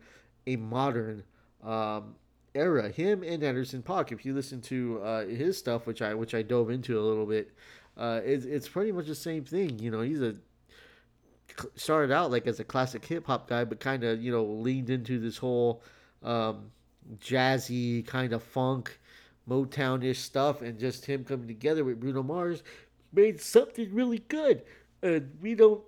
a 0.46 0.56
modern 0.56 1.24
um, 1.62 2.14
era. 2.54 2.88
Him 2.88 3.22
and 3.22 3.42
Anderson 3.42 3.82
Paak. 3.82 4.12
If 4.12 4.24
you 4.24 4.34
listen 4.34 4.60
to 4.62 5.00
uh, 5.02 5.26
his 5.26 5.58
stuff, 5.58 5.86
which 5.86 6.00
I 6.00 6.14
which 6.14 6.34
I 6.34 6.42
dove 6.42 6.70
into 6.70 6.98
a 6.98 7.02
little 7.02 7.26
bit, 7.26 7.52
uh, 7.96 8.20
it's 8.24 8.44
it's 8.44 8.68
pretty 8.68 8.92
much 8.92 9.06
the 9.06 9.14
same 9.14 9.44
thing. 9.44 9.78
You 9.78 9.90
know, 9.90 10.00
he's 10.00 10.22
a 10.22 10.36
started 11.74 12.12
out 12.12 12.30
like 12.30 12.46
as 12.46 12.60
a 12.60 12.64
classic 12.64 13.04
hip 13.04 13.26
hop 13.26 13.48
guy, 13.48 13.64
but 13.64 13.80
kind 13.80 14.04
of 14.04 14.22
you 14.22 14.32
know 14.32 14.44
leaned 14.44 14.90
into 14.90 15.18
this 15.18 15.38
whole 15.38 15.82
um, 16.22 16.70
jazzy 17.20 18.06
kind 18.06 18.32
of 18.32 18.42
funk, 18.42 18.98
Motownish 19.48 20.16
stuff, 20.16 20.62
and 20.62 20.78
just 20.78 21.06
him 21.06 21.24
coming 21.24 21.46
together 21.46 21.84
with 21.84 22.00
Bruno 22.00 22.22
Mars 22.22 22.62
made 23.12 23.40
something 23.40 23.92
really 23.94 24.18
good. 24.28 24.62
And 25.02 25.36
we 25.40 25.54
don't 25.54 25.82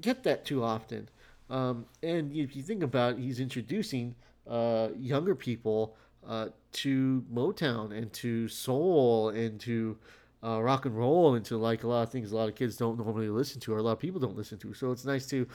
get 0.00 0.22
that 0.24 0.44
too 0.44 0.62
often. 0.62 1.08
Um, 1.48 1.86
and 2.02 2.32
if 2.32 2.54
you 2.54 2.62
think 2.62 2.82
about 2.82 3.14
it, 3.14 3.20
he's 3.20 3.40
introducing 3.40 4.14
uh, 4.48 4.88
younger 4.96 5.34
people 5.34 5.96
uh, 6.26 6.48
to 6.72 7.24
Motown 7.32 7.96
and 7.96 8.12
to 8.14 8.48
soul 8.48 9.30
and 9.30 9.58
to 9.60 9.96
uh, 10.42 10.60
rock 10.62 10.86
and 10.86 10.96
roll 10.96 11.34
into 11.34 11.56
like 11.56 11.84
a 11.84 11.88
lot 11.88 12.02
of 12.02 12.10
things 12.10 12.32
a 12.32 12.36
lot 12.36 12.48
of 12.48 12.54
kids 12.54 12.76
don't 12.76 12.98
normally 12.98 13.28
listen 13.28 13.60
to 13.60 13.74
or 13.74 13.78
a 13.78 13.82
lot 13.82 13.92
of 13.92 13.98
people 13.98 14.20
don't 14.20 14.36
listen 14.36 14.58
to. 14.58 14.72
So 14.72 14.90
it's 14.90 15.04
nice 15.04 15.26
to 15.26 15.46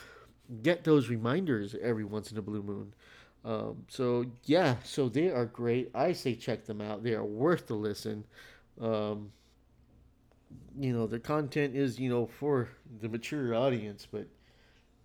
get 0.62 0.84
those 0.84 1.10
reminders 1.10 1.75
every 1.82 2.04
once 2.04 2.32
in 2.32 2.38
a 2.38 2.42
blue 2.42 2.62
moon. 2.62 2.94
Um, 3.44 3.86
so 3.88 4.25
yeah, 4.46 4.75
so 4.84 5.10
they 5.10 5.30
are 5.30 5.46
great. 5.46 5.92
I 5.94 6.13
say 6.13 6.36
check 6.36 6.65
them 6.65 6.82
out. 6.82 7.04
They 7.04 7.13
are 7.13 7.25
worth 7.25 7.68
the 7.68 7.75
listen. 7.75 8.25
Um, 8.82 9.32
you 10.77 10.94
know, 10.94 11.08
their 11.08 11.20
content 11.20 11.75
is 11.75 12.00
you 12.00 12.10
know 12.10 12.25
for 12.25 12.70
the 13.01 13.10
mature 13.10 13.54
audience, 13.54 14.08
but 14.12 14.27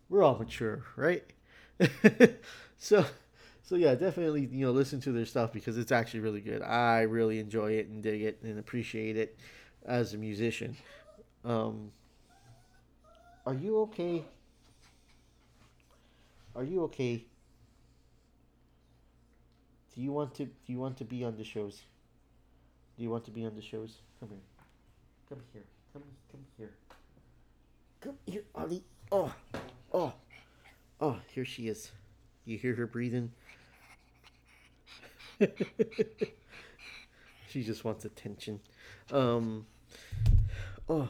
we're 0.09 0.23
all 0.23 0.39
mature, 0.39 0.85
right? 0.97 1.25
so 2.79 3.05
so 3.63 3.77
yeah, 3.77 3.95
definitely 3.95 4.49
you 4.51 4.67
know 4.67 4.73
listen 4.73 5.01
to 5.03 5.13
their 5.13 5.27
stuff 5.27 5.53
because 5.53 5.77
it's 5.77 5.93
actually 5.93 6.21
really 6.21 6.41
good. 6.41 6.63
I 6.63 7.03
really 7.03 7.39
enjoy 7.39 7.73
it 7.73 7.89
and 7.89 8.03
dig 8.03 8.23
it 8.23 8.39
and 8.43 8.59
appreciate 8.59 9.17
it 9.17 9.39
as 9.87 10.15
a 10.15 10.19
musician. 10.19 10.77
Um, 11.45 11.91
are 13.47 13.55
you 13.55 13.79
okay? 13.81 14.25
Are 16.55 16.65
you 16.65 16.83
okay? 16.85 17.25
Do 19.95 20.01
you 20.01 20.13
want 20.13 20.35
to 20.37 20.45
do 20.45 20.73
you 20.73 20.79
want 20.79 20.97
to 20.99 21.05
be 21.05 21.25
on 21.25 21.37
the 21.37 21.45
shows? 21.45 21.83
Do 22.97 23.03
you 23.03 23.11
want 23.11 23.25
to 23.25 23.31
be 23.31 23.45
on 23.45 23.55
the 23.55 23.63
shows? 23.63 24.03
Come 24.19 24.29
here. 24.31 24.39
Come 25.29 25.41
here. 25.53 25.65
Come 25.93 26.03
come 26.31 26.45
here. 26.57 26.71
Come 28.01 28.17
here, 28.27 28.45
Ollie. 28.55 28.85
Oh. 29.11 29.33
Oh. 29.93 30.13
Oh, 31.01 31.19
here 31.33 31.45
she 31.45 31.69
is. 31.69 31.91
You 32.45 32.59
hear 32.59 32.75
her 32.75 32.87
breathing? 32.87 33.33
she 37.49 37.63
just 37.63 37.85
wants 37.85 38.05
attention. 38.05 38.61
Um 39.13 39.67
oh, 40.89 41.09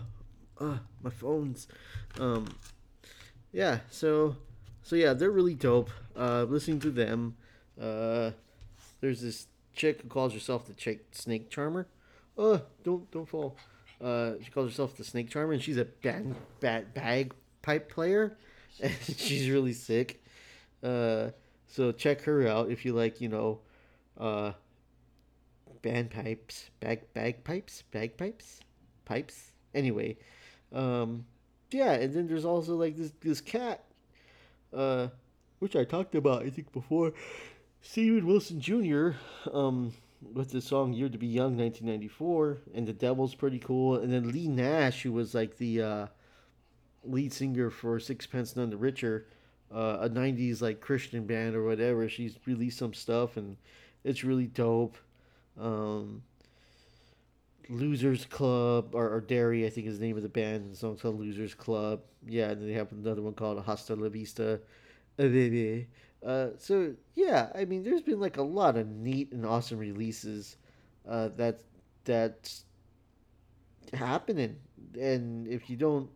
oh 0.61 0.81
my 1.03 1.11
phones. 1.11 1.69
Um 2.19 2.49
yeah, 3.53 3.81
so 3.91 4.37
so 4.83 4.97
yeah, 4.97 5.13
they're 5.13 5.31
really 5.31 5.55
dope. 5.55 5.91
Uh 6.17 6.45
listening 6.45 6.81
to 6.81 6.91
them. 6.91 7.37
Uh 7.81 8.33
there's 9.01 9.23
this 9.23 9.47
chick 9.75 10.03
who 10.03 10.09
calls 10.09 10.33
herself 10.35 10.67
the 10.67 10.75
chick 10.75 11.07
snake 11.13 11.51
charmer. 11.51 11.87
Oh, 12.37 12.63
don't 12.85 13.11
don't 13.11 13.29
fall. 13.29 13.57
Uh, 14.01 14.33
she 14.43 14.51
calls 14.51 14.71
herself 14.71 14.97
the 14.97 15.05
snake 15.05 15.29
charmer, 15.29 15.53
and 15.53 15.63
she's 15.63 15.77
a 15.77 15.85
bag, 15.85 16.35
bag, 16.61 16.95
bagpipe 16.95 17.91
player, 17.91 18.37
and 18.83 18.93
she's 19.17 19.51
really 19.51 19.75
sick. 19.75 20.23
Uh, 20.83 21.31
so 21.67 21.93
check 21.93 22.23
her 22.23 22.47
out 22.47 22.71
if 22.71 22.85
you 22.85 22.95
like, 22.95 23.21
you 23.21 23.29
know, 23.29 23.61
uh, 24.19 24.53
bandpipes, 25.83 26.71
bag 26.81 27.03
bagpipes, 27.15 27.83
bagpipes, 27.91 28.61
pipes. 29.05 29.53
Anyway, 29.75 30.17
um, 30.73 31.25
yeah, 31.71 31.93
and 31.93 32.13
then 32.13 32.27
there's 32.27 32.45
also 32.45 32.75
like 32.77 32.97
this 32.97 33.13
this 33.21 33.41
cat, 33.41 33.85
uh, 34.73 35.09
which 35.59 35.77
I 35.77 35.85
talked 35.85 36.15
about 36.15 36.43
I 36.43 36.51
think 36.51 36.73
before. 36.73 37.13
Steven 37.83 38.27
Wilson 38.27 38.61
Jr. 38.61 39.13
Um, 39.53 39.93
with 40.35 40.51
the 40.51 40.61
song 40.61 40.93
"Year 40.93 41.09
to 41.09 41.19
Be 41.19 41.27
Young" 41.27 41.57
1994, 41.57 42.59
and 42.75 42.87
the 42.87 42.93
Devil's 42.93 43.35
pretty 43.35 43.59
cool. 43.59 43.97
And 43.97 44.13
then 44.13 44.31
Leigh 44.31 44.49
Nash, 44.49 45.03
who 45.03 45.13
was 45.13 45.35
like 45.35 45.57
the 45.57 45.83
uh, 45.83 46.07
lead 47.05 47.33
singer 47.33 47.71
for 47.71 47.99
Sixpence 47.99 48.57
None 48.57 48.71
the 48.71 48.77
Richer, 48.77 49.27
uh, 49.73 49.99
a 50.01 50.09
90s 50.11 50.61
like 50.61 50.81
Christian 50.81 51.27
band 51.27 51.55
or 51.55 51.65
whatever. 51.65 52.09
She's 52.09 52.37
released 52.47 52.79
some 52.79 52.95
stuff, 52.95 53.37
and 53.37 53.57
it's 54.05 54.25
really 54.25 54.47
dope. 54.47 54.97
Um, 55.61 56.23
Losers 57.69 58.25
Club 58.25 58.95
or, 58.95 59.15
or 59.15 59.21
Derry, 59.21 59.65
I 59.67 59.71
think 59.71 59.87
is 59.87 59.99
the 59.99 60.05
name 60.05 60.17
of 60.17 60.23
the 60.23 60.29
band. 60.29 60.73
The 60.73 60.77
song's 60.77 61.03
called 61.03 61.21
Losers 61.21 61.55
Club. 61.55 62.01
Yeah, 62.27 62.51
and 62.51 62.69
they 62.69 62.73
have 62.73 62.91
another 62.93 63.23
one 63.23 63.35
called 63.35 63.63
Hasta 63.65 63.95
La 63.95 64.09
Vista. 64.09 64.61
Baby. 65.17 65.89
Uh, 66.25 66.49
so 66.59 66.95
yeah, 67.15 67.49
I 67.55 67.65
mean, 67.65 67.83
there's 67.83 68.03
been 68.03 68.21
like 68.21 68.37
a 68.37 68.43
lot 68.43 68.77
of 68.77 68.87
neat 68.87 69.33
and 69.33 69.47
awesome 69.47 69.79
releases 69.79 70.57
uh, 71.09 71.31
that 71.37 71.61
that's 72.05 72.65
happening, 73.95 74.57
and 75.01 75.49
if 75.49 75.71
you 75.71 75.77
don't 75.77 76.11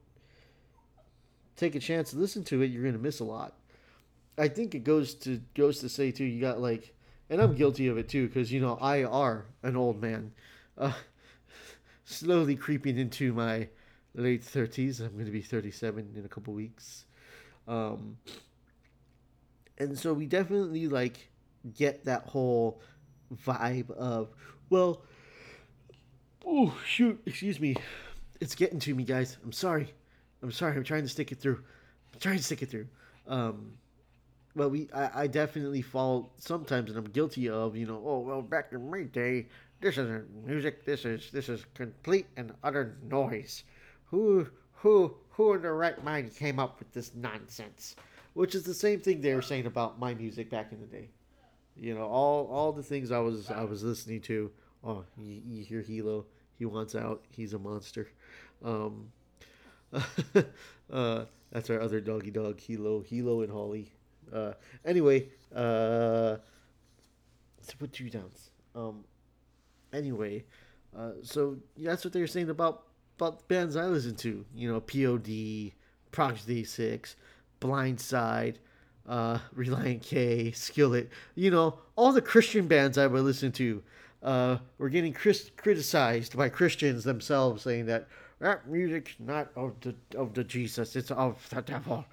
take 1.57 1.75
a 1.75 1.81
chance 1.81 2.11
to 2.11 2.19
listen 2.19 2.45
to 2.45 2.63
it, 2.63 2.67
you're 2.67 2.85
gonna 2.85 2.99
miss 2.99 3.21
a 3.21 3.25
lot. 3.25 3.55
I 4.37 4.49
think 4.49 4.75
it 4.75 4.85
goes 4.85 5.15
to 5.17 5.41
goes 5.55 5.79
to 5.81 5.89
say 5.89 6.11
too. 6.11 6.25
You 6.25 6.41
got 6.41 6.61
like, 6.61 6.94
and 7.31 7.41
I'm 7.41 7.55
guilty 7.55 7.89
of 7.89 7.99
it 7.99 8.09
too, 8.09 8.27
because 8.27 8.53
you 8.53 8.61
know 8.61 8.79
I 8.81 9.05
are 9.05 9.47
an 9.63 9.77
old 9.77 10.01
man, 10.01 10.33
uh, 10.79 10.93
slowly 12.05 12.57
creeping 12.57 12.99
into 12.99 13.33
my 13.33 13.69
late 14.15 14.43
thirties. 14.43 15.01
I'm 15.01 15.17
gonna 15.17 15.31
be 15.31 15.43
37 15.43 16.15
in 16.17 16.25
a 16.25 16.29
couple 16.29 16.55
weeks. 16.55 17.05
Um, 17.67 18.19
and 19.79 19.99
so 19.99 20.13
we 20.13 20.27
definitely 20.27 20.89
like 20.89 21.29
get 21.75 22.05
that 22.05 22.25
whole 22.25 22.81
vibe 23.47 23.91
of 23.93 24.29
well 24.69 25.03
oh 26.47 26.77
shoot 26.87 27.21
excuse 27.27 27.59
me. 27.59 27.77
It's 28.41 28.55
getting 28.55 28.79
to 28.81 28.95
me 28.95 29.05
guys. 29.05 29.39
I'm 29.43 29.53
sorry. 29.53 29.93
I'm 30.43 30.53
sorry. 30.53 30.77
I'm 30.77 30.85
trying 30.85 31.03
to 31.03 31.09
stick 31.09 31.33
it 31.33 31.41
through. 31.41 31.63
I'm 32.13 32.21
trying 32.21 32.37
to 32.37 32.43
stick 32.43 32.63
it 32.63 32.71
through. 32.71 32.87
Um 33.27 33.73
but 34.57 34.71
we 34.71 34.89
I, 34.95 35.23
I 35.23 35.27
definitely 35.27 35.83
fall 35.83 36.33
sometimes 36.39 36.91
and 36.91 36.99
i'm 36.99 37.11
guilty 37.13 37.49
of 37.49 37.77
you 37.77 37.87
know 37.87 38.03
oh 38.05 38.19
well 38.21 38.43
back 38.43 38.73
in 38.73 38.91
my 38.91 39.03
day 39.03 39.47
this 39.81 39.99
isn't 39.99 40.47
music 40.47 40.85
this 40.85 41.05
is 41.05 41.31
this 41.33 41.49
is 41.49 41.65
complete 41.75 42.27
and 42.37 42.53
utter 42.63 42.97
noise 43.09 43.65
who 44.07 44.47
who 44.73 45.15
who 45.31 45.55
in 45.55 45.63
their 45.63 45.75
right 45.75 46.03
mind 46.05 46.35
came 46.37 46.59
up 46.59 46.79
with 46.79 46.93
this 46.93 47.13
nonsense 47.15 47.97
which 48.35 48.55
is 48.55 48.65
the 48.65 48.75
same 48.75 49.01
thing 49.01 49.21
they 49.21 49.35
were 49.35 49.43
saying 49.43 49.67
about 49.67 49.99
my 49.99 50.13
music 50.15 50.51
back 50.51 50.73
in 50.73 50.81
the 50.81 50.87
day. 50.87 51.09
You 51.77 51.95
know, 51.95 52.05
all 52.05 52.47
all 52.49 52.73
the 52.73 52.83
things 52.83 53.11
I 53.11 53.19
was 53.19 53.51
I 53.51 53.65
was 53.65 53.83
listening 53.83 54.21
to. 54.23 54.51
Oh, 54.85 55.05
you, 55.17 55.41
you 55.47 55.65
hear 55.65 55.81
Hilo? 55.81 56.27
He 56.59 56.67
wants 56.67 56.95
out. 56.95 57.25
He's 57.31 57.55
a 57.55 57.59
monster. 57.59 58.09
Um, 58.63 59.11
uh, 60.93 61.25
that's 61.51 61.71
our 61.71 61.81
other 61.81 62.01
doggy 62.01 62.31
dog, 62.31 62.61
Hilo. 62.61 63.01
Hilo 63.01 63.41
and 63.43 63.51
Holly. 63.51 63.93
Uh, 64.33 64.53
anyway, 64.85 65.29
uh, 65.55 66.37
to 67.67 67.77
put 67.79 67.93
two 67.93 68.11
downs. 68.11 68.51
Um, 68.75 69.05
anyway, 69.93 70.45
uh, 70.97 71.13
so 71.23 71.57
that's 71.77 72.05
what 72.05 72.13
they 72.13 72.21
were 72.21 72.27
saying 72.27 72.51
about 72.51 72.85
about 73.17 73.39
the 73.39 73.55
bands 73.55 73.77
I 73.77 73.87
listen 73.87 74.17
to. 74.17 74.45
You 74.55 74.73
know, 74.73 74.81
POD, 74.81 75.73
Day 76.47 76.65
Six, 76.65 77.17
Blindside, 77.61 78.57
uh, 79.09 79.39
Relient 79.57 80.03
K, 80.03 80.53
Skillet. 80.53 81.11
You 81.35 81.51
know, 81.51 81.79
all 81.97 82.13
the 82.13 82.23
Christian 82.23 82.67
bands 82.67 82.99
I 82.99 83.07
would 83.07 83.23
listen 83.23 83.53
to. 83.53 83.83
Uh, 84.23 84.57
were 84.79 84.89
getting 84.89 85.13
Chris- 85.13 85.51
criticized 85.55 86.35
by 86.35 86.49
Christians 86.49 87.05
themselves, 87.05 87.63
saying 87.63 87.85
that 87.85 88.09
that 88.41 88.67
music's 88.67 89.15
not 89.19 89.51
of 89.55 89.75
the 89.81 89.95
of 90.17 90.33
the 90.33 90.43
Jesus, 90.43 90.97
it's 90.97 91.11
of 91.11 91.47
the 91.51 91.61
devil, 91.61 92.07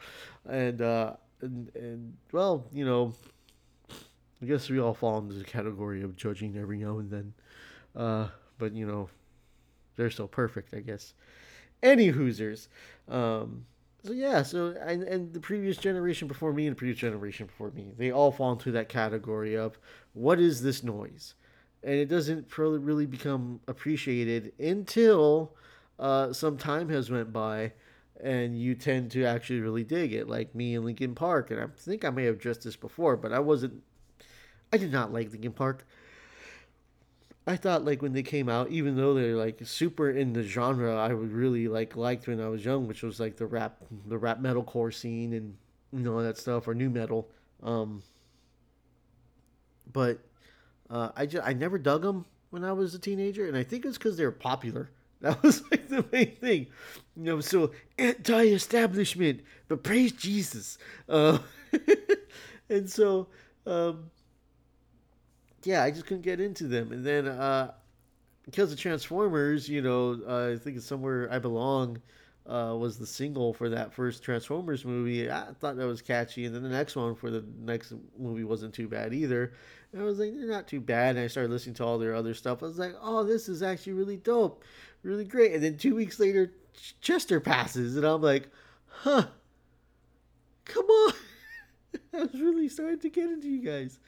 and 0.45 0.81
uh, 0.81 1.13
and, 1.41 1.71
and 1.75 2.17
well, 2.31 2.65
you 2.71 2.85
know, 2.85 3.13
I 4.41 4.45
guess 4.45 4.69
we 4.69 4.79
all 4.79 4.93
fall 4.93 5.19
into 5.19 5.35
the 5.35 5.43
category 5.43 6.01
of 6.01 6.15
judging 6.15 6.57
every 6.57 6.77
now 6.77 6.99
and 6.99 7.09
then. 7.09 7.33
Uh, 7.95 8.27
but 8.57 8.73
you 8.73 8.85
know, 8.85 9.09
they're 9.95 10.09
so 10.09 10.27
perfect, 10.27 10.73
I 10.73 10.79
guess. 10.79 11.13
Any 11.83 12.11
Hoosers. 12.11 12.67
Um, 13.07 13.65
so 14.03 14.13
yeah, 14.13 14.41
so 14.41 14.75
and, 14.83 15.03
and 15.03 15.31
the 15.33 15.39
previous 15.39 15.77
generation 15.77 16.27
before 16.27 16.53
me 16.53 16.65
and 16.65 16.75
the 16.75 16.79
previous 16.79 16.97
generation 16.97 17.45
before 17.45 17.69
me, 17.71 17.91
they 17.97 18.11
all 18.11 18.31
fall 18.31 18.53
into 18.53 18.71
that 18.71 18.89
category 18.89 19.55
of 19.55 19.77
what 20.13 20.39
is 20.39 20.63
this 20.63 20.83
noise? 20.83 21.35
And 21.83 21.95
it 21.95 22.07
doesn't 22.07 22.55
really, 22.57 23.05
become 23.05 23.59
appreciated 23.67 24.53
until 24.59 25.55
uh, 25.99 26.33
some 26.33 26.57
time 26.57 26.89
has 26.89 27.09
went 27.09 27.33
by 27.33 27.73
and 28.23 28.59
you 28.59 28.75
tend 28.75 29.11
to 29.11 29.25
actually 29.25 29.59
really 29.59 29.83
dig 29.83 30.13
it, 30.13 30.29
like 30.29 30.53
me 30.55 30.75
and 30.75 30.85
Linkin 30.85 31.15
Park. 31.15 31.51
And 31.51 31.59
I 31.59 31.65
think 31.77 32.05
I 32.05 32.09
may 32.09 32.25
have 32.25 32.35
addressed 32.35 32.63
this 32.63 32.75
before, 32.75 33.17
but 33.17 33.33
I 33.33 33.39
wasn't. 33.39 33.83
I 34.71 34.77
did 34.77 34.91
not 34.91 35.11
like 35.11 35.31
Linkin 35.31 35.53
Park. 35.53 35.85
I 37.47 37.55
thought 37.55 37.83
like 37.83 38.01
when 38.01 38.13
they 38.13 38.23
came 38.23 38.47
out, 38.47 38.69
even 38.69 38.95
though 38.95 39.13
they're 39.13 39.35
like 39.35 39.59
super 39.63 40.09
in 40.09 40.33
the 40.33 40.43
genre, 40.43 40.95
I 40.95 41.13
would 41.13 41.31
really 41.31 41.67
like 41.67 41.95
liked 41.95 42.27
when 42.27 42.39
I 42.39 42.49
was 42.49 42.63
young, 42.63 42.87
which 42.87 43.01
was 43.01 43.19
like 43.19 43.37
the 43.37 43.47
rap, 43.47 43.77
the 44.07 44.17
rap 44.17 44.39
metalcore 44.39 44.93
scene 44.93 45.33
and 45.33 45.57
you 45.91 45.99
know 45.99 46.13
all 46.13 46.23
that 46.23 46.37
stuff 46.37 46.67
or 46.67 46.75
new 46.75 46.89
metal. 46.89 47.29
Um, 47.63 48.03
but 49.91 50.19
uh, 50.89 51.09
I 51.15 51.25
just 51.25 51.45
I 51.45 51.53
never 51.53 51.77
dug 51.77 52.03
them 52.03 52.25
when 52.51 52.63
I 52.63 52.73
was 52.73 52.93
a 52.93 52.99
teenager, 52.99 53.47
and 53.47 53.57
I 53.57 53.63
think 53.63 53.85
it's 53.85 53.97
because 53.97 54.17
they 54.17 54.25
were 54.25 54.31
popular. 54.31 54.91
That 55.21 55.41
was 55.43 55.63
like 55.71 55.87
the 55.87 56.05
main 56.11 56.35
thing, 56.35 56.67
you 57.15 57.23
know. 57.23 57.39
So 57.41 57.71
anti-establishment, 57.97 59.41
but 59.67 59.83
praise 59.83 60.11
Jesus. 60.11 60.77
Uh, 61.07 61.39
and 62.69 62.89
so, 62.89 63.27
um, 63.65 64.09
yeah, 65.63 65.83
I 65.83 65.91
just 65.91 66.05
couldn't 66.05 66.23
get 66.23 66.39
into 66.39 66.67
them. 66.67 66.91
And 66.91 67.05
then 67.05 67.27
uh, 67.27 67.71
because 68.45 68.71
of 68.71 68.79
Transformers, 68.79 69.69
you 69.69 69.81
know, 69.81 70.19
uh, 70.27 70.53
I 70.53 70.57
think 70.57 70.77
it's 70.77 70.85
somewhere 70.85 71.31
I 71.31 71.39
belong. 71.39 72.01
Uh, 72.43 72.75
was 72.75 72.97
the 72.97 73.05
single 73.05 73.53
for 73.53 73.69
that 73.69 73.93
first 73.93 74.23
Transformers 74.23 74.83
movie. 74.83 75.29
I 75.29 75.49
thought 75.59 75.77
that 75.77 75.85
was 75.85 76.01
catchy, 76.01 76.45
and 76.45 76.55
then 76.55 76.63
the 76.63 76.69
next 76.69 76.95
one 76.95 77.13
for 77.13 77.29
the 77.29 77.45
next 77.59 77.93
movie 78.17 78.43
wasn't 78.43 78.73
too 78.73 78.87
bad 78.87 79.13
either. 79.13 79.53
And 79.93 80.01
I 80.01 80.05
was 80.05 80.17
like, 80.17 80.33
they're 80.33 80.47
not 80.47 80.67
too 80.67 80.81
bad. 80.81 81.15
And 81.15 81.23
I 81.23 81.27
started 81.27 81.51
listening 81.51 81.75
to 81.75 81.85
all 81.85 81.99
their 81.99 82.15
other 82.15 82.33
stuff. 82.33 82.63
I 82.63 82.65
was 82.65 82.79
like, 82.79 82.95
oh, 82.99 83.23
this 83.23 83.47
is 83.47 83.61
actually 83.61 83.93
really 83.93 84.17
dope 84.17 84.63
really 85.03 85.25
great. 85.25 85.53
And 85.53 85.63
then 85.63 85.77
two 85.77 85.95
weeks 85.95 86.19
later, 86.19 86.53
Chester 87.01 87.39
passes, 87.39 87.97
and 87.97 88.05
I'm 88.05 88.21
like, 88.21 88.49
huh, 88.87 89.27
come 90.65 90.85
on. 90.85 91.13
I 92.13 92.21
was 92.23 92.33
really 92.33 92.69
starting 92.69 92.99
to 92.99 93.09
get 93.09 93.29
into 93.29 93.49
you 93.49 93.61
guys, 93.61 93.99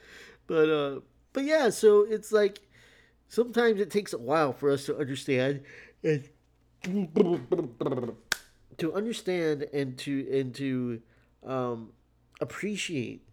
but 0.46 0.68
uh, 0.68 1.00
but 1.32 1.44
yeah. 1.44 1.70
So 1.70 2.02
it's 2.02 2.32
like 2.32 2.60
sometimes 3.28 3.80
it 3.80 3.90
takes 3.90 4.12
a 4.12 4.18
while 4.18 4.52
for 4.52 4.70
us 4.70 4.86
to 4.86 4.96
understand 4.96 5.62
and 6.02 6.28
to 8.78 8.94
understand 8.94 9.66
and 9.72 9.98
to 9.98 10.40
and 10.40 10.54
to 10.54 11.00
um, 11.46 11.90
appreciate 12.40 13.26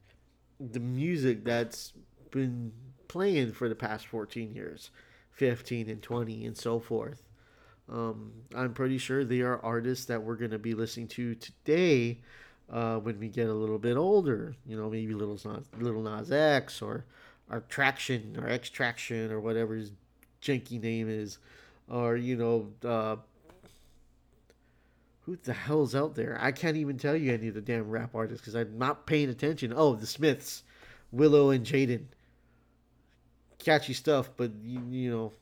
the 0.60 0.80
music 0.80 1.44
that's 1.44 1.94
been 2.32 2.72
playing 3.08 3.52
for 3.52 3.68
the 3.68 3.76
past 3.76 4.08
14 4.08 4.54
years 4.54 4.90
15 5.32 5.90
and 5.90 6.02
20 6.02 6.46
and 6.46 6.58
so 6.58 6.80
forth 6.80 7.24
um, 7.92 8.32
I'm 8.56 8.74
pretty 8.74 8.98
sure 8.98 9.26
they 9.26 9.42
are 9.42 9.60
artists 9.60 10.06
that 10.06 10.24
we're 10.24 10.36
going 10.36 10.52
to 10.52 10.60
be 10.60 10.74
listening 10.74 11.08
to 11.10 11.36
today 11.36 12.20
uh, 12.72 12.98
when 12.98 13.20
we 13.20 13.28
get 13.28 13.50
a 13.50 13.54
little 13.54 13.78
bit 13.78 13.98
older. 13.98 14.56
You 14.66 14.78
know, 14.78 14.90
maybe 14.90 15.14
Lil 15.14 15.34
Nas, 15.34 15.46
Lil 15.78 16.02
Nas 16.02 16.32
X 16.32 16.82
or 16.82 17.06
our 17.50 17.62
Traction 17.62 18.38
or 18.42 18.48
Extraction 18.48 19.32
or 19.32 19.42
whatever 19.42 19.76
his 19.76 19.92
janky 20.42 20.82
name 20.82 21.10
is. 21.10 21.38
Or, 21.90 22.16
you 22.16 22.38
know, 22.38 22.90
uh, 22.90 23.18
who 25.22 25.36
the 25.36 25.54
hell's 25.54 25.96
out 25.96 26.16
there? 26.16 26.38
I 26.40 26.52
can't 26.52 26.78
even 26.78 26.98
tell 26.98 27.16
you 27.16 27.34
any 27.34 27.48
of 27.48 27.54
the 27.54 27.62
damn 27.62 27.90
rap 27.90 28.16
artists 28.16 28.42
because 28.42 28.56
I'm 28.56 28.78
not 28.78 29.06
paying 29.06 29.30
attention. 29.30 29.74
Oh, 29.76 29.96
the 29.96 30.08
Smiths, 30.08 30.64
Willow 31.12 31.52
and 31.52 31.66
Jaden. 31.66 32.06
Catchy 33.60 33.94
stuff, 33.94 34.32
but, 34.38 34.52
you, 34.64 34.82
you 34.90 35.12
know, 35.12 35.34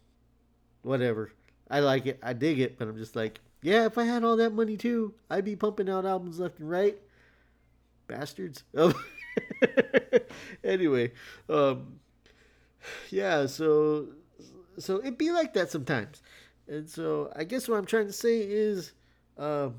whatever. 0.82 1.32
I 1.70 1.80
like 1.80 2.06
it. 2.06 2.20
I 2.22 2.34
dig 2.34 2.60
it, 2.60 2.78
but 2.78 2.88
I'm 2.88 2.98
just 2.98 3.16
like, 3.16 3.40
yeah, 3.62 3.86
if 3.86 3.98
I 3.98 4.04
had 4.04 4.24
all 4.24 4.38
that 4.38 4.54
money 4.54 4.78
too, 4.78 5.14
I'd 5.30 5.46
be 5.46 5.56
pumping 5.56 5.90
out 5.90 6.06
albums 6.06 6.40
left 6.40 6.60
and 6.60 6.70
right. 6.70 6.98
Bastards. 8.08 8.64
anyway, 10.64 11.12
um, 11.48 12.00
yeah, 13.10 13.46
so 13.46 14.08
so 14.78 14.98
it 14.98 15.18
be 15.18 15.32
like 15.32 15.54
that 15.54 15.70
sometimes. 15.70 16.22
And 16.68 16.90
so 16.90 17.32
I 17.36 17.44
guess 17.44 17.68
what 17.68 17.78
I'm 17.78 17.86
trying 17.86 18.08
to 18.08 18.14
say 18.14 18.40
is 18.40 18.94
uh, 19.40 19.70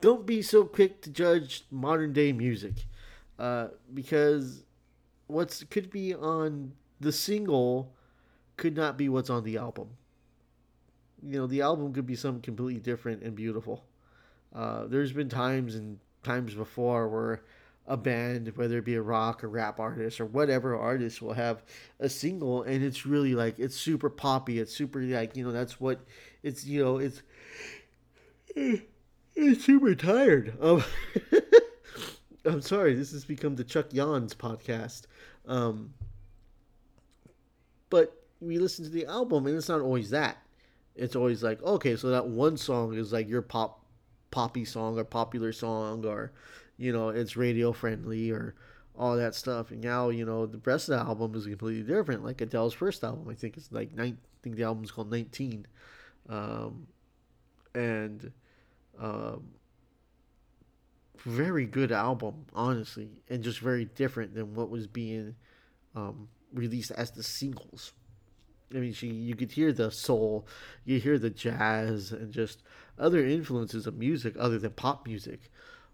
don't 0.00 0.26
be 0.26 0.42
so 0.42 0.64
quick 0.64 1.00
to 1.02 1.10
judge 1.10 1.64
modern 1.70 2.12
day 2.12 2.32
music. 2.32 2.86
Uh, 3.38 3.68
because 3.92 4.62
what's 5.26 5.64
could 5.64 5.90
be 5.90 6.14
on 6.14 6.72
the 7.00 7.10
single 7.10 7.92
could 8.56 8.76
not 8.76 8.96
be 8.96 9.08
what's 9.08 9.30
on 9.30 9.42
the 9.42 9.56
album 9.56 9.88
you 11.26 11.38
know 11.38 11.46
the 11.46 11.62
album 11.62 11.92
could 11.92 12.06
be 12.06 12.14
something 12.14 12.42
completely 12.42 12.80
different 12.80 13.22
and 13.22 13.34
beautiful. 13.34 13.84
Uh, 14.54 14.86
there's 14.86 15.12
been 15.12 15.28
times 15.28 15.74
and 15.74 15.98
times 16.22 16.54
before 16.54 17.08
where 17.08 17.42
a 17.86 17.96
band, 17.96 18.50
whether 18.56 18.78
it 18.78 18.84
be 18.84 18.94
a 18.94 19.02
rock 19.02 19.44
or 19.44 19.48
rap 19.48 19.78
artist 19.78 20.20
or 20.20 20.26
whatever 20.26 20.76
artist, 20.76 21.20
will 21.20 21.34
have 21.34 21.62
a 22.00 22.08
single 22.08 22.62
and 22.62 22.82
it's 22.82 23.06
really 23.06 23.34
like 23.34 23.58
it's 23.58 23.76
super 23.76 24.10
poppy. 24.10 24.58
It's 24.58 24.74
super 24.74 25.00
like 25.00 25.36
you 25.36 25.44
know 25.44 25.52
that's 25.52 25.80
what 25.80 26.00
it's 26.42 26.64
you 26.64 26.84
know 26.84 26.98
it's 26.98 27.22
it's 28.54 29.64
super 29.64 29.94
tired. 29.94 30.56
Um, 30.60 30.84
I'm 32.44 32.60
sorry, 32.60 32.94
this 32.94 33.12
has 33.12 33.24
become 33.24 33.56
the 33.56 33.64
Chuck 33.64 33.92
Yawns 33.92 34.34
podcast. 34.34 35.02
Um, 35.46 35.94
but 37.90 38.24
we 38.40 38.58
listen 38.58 38.84
to 38.84 38.90
the 38.90 39.06
album 39.06 39.46
and 39.46 39.56
it's 39.56 39.68
not 39.68 39.80
always 39.80 40.10
that 40.10 40.38
it's 40.96 41.16
always 41.16 41.42
like 41.42 41.62
okay 41.62 41.96
so 41.96 42.08
that 42.08 42.26
one 42.26 42.56
song 42.56 42.94
is 42.94 43.12
like 43.12 43.28
your 43.28 43.42
pop 43.42 43.84
poppy 44.30 44.64
song 44.64 44.98
or 44.98 45.04
popular 45.04 45.52
song 45.52 46.04
or 46.04 46.32
you 46.76 46.92
know 46.92 47.08
it's 47.08 47.36
radio 47.36 47.72
friendly 47.72 48.30
or 48.30 48.54
all 48.96 49.16
that 49.16 49.34
stuff 49.34 49.70
and 49.70 49.80
now 49.80 50.08
you 50.08 50.24
know 50.24 50.46
the 50.46 50.60
rest 50.64 50.88
of 50.88 50.98
the 50.98 51.04
album 51.04 51.34
is 51.34 51.46
completely 51.46 51.82
different 51.82 52.24
like 52.24 52.40
adele's 52.40 52.74
first 52.74 53.02
album 53.02 53.28
i 53.28 53.34
think 53.34 53.56
it's 53.56 53.70
like 53.72 53.92
nine 53.94 54.18
i 54.20 54.36
think 54.42 54.56
the 54.56 54.62
album's 54.62 54.90
called 54.90 55.10
19 55.10 55.66
um, 56.28 56.86
and 57.74 58.32
um, 59.00 59.44
very 61.24 61.64
good 61.64 61.90
album 61.90 62.46
honestly 62.54 63.10
and 63.28 63.42
just 63.42 63.58
very 63.58 63.84
different 63.84 64.34
than 64.34 64.54
what 64.54 64.68
was 64.68 64.86
being 64.86 65.34
um, 65.94 66.28
released 66.52 66.90
as 66.92 67.10
the 67.12 67.22
singles 67.22 67.92
I 68.74 68.78
mean, 68.78 68.92
she 68.92 69.08
you 69.08 69.36
could 69.36 69.52
hear 69.52 69.72
the 69.72 69.90
soul, 69.90 70.46
you 70.84 70.98
hear 70.98 71.18
the 71.18 71.30
jazz, 71.30 72.12
and 72.12 72.32
just 72.32 72.62
other 72.98 73.24
influences 73.24 73.86
of 73.86 73.96
music 73.96 74.34
other 74.38 74.58
than 74.58 74.72
pop 74.72 75.06
music, 75.06 75.50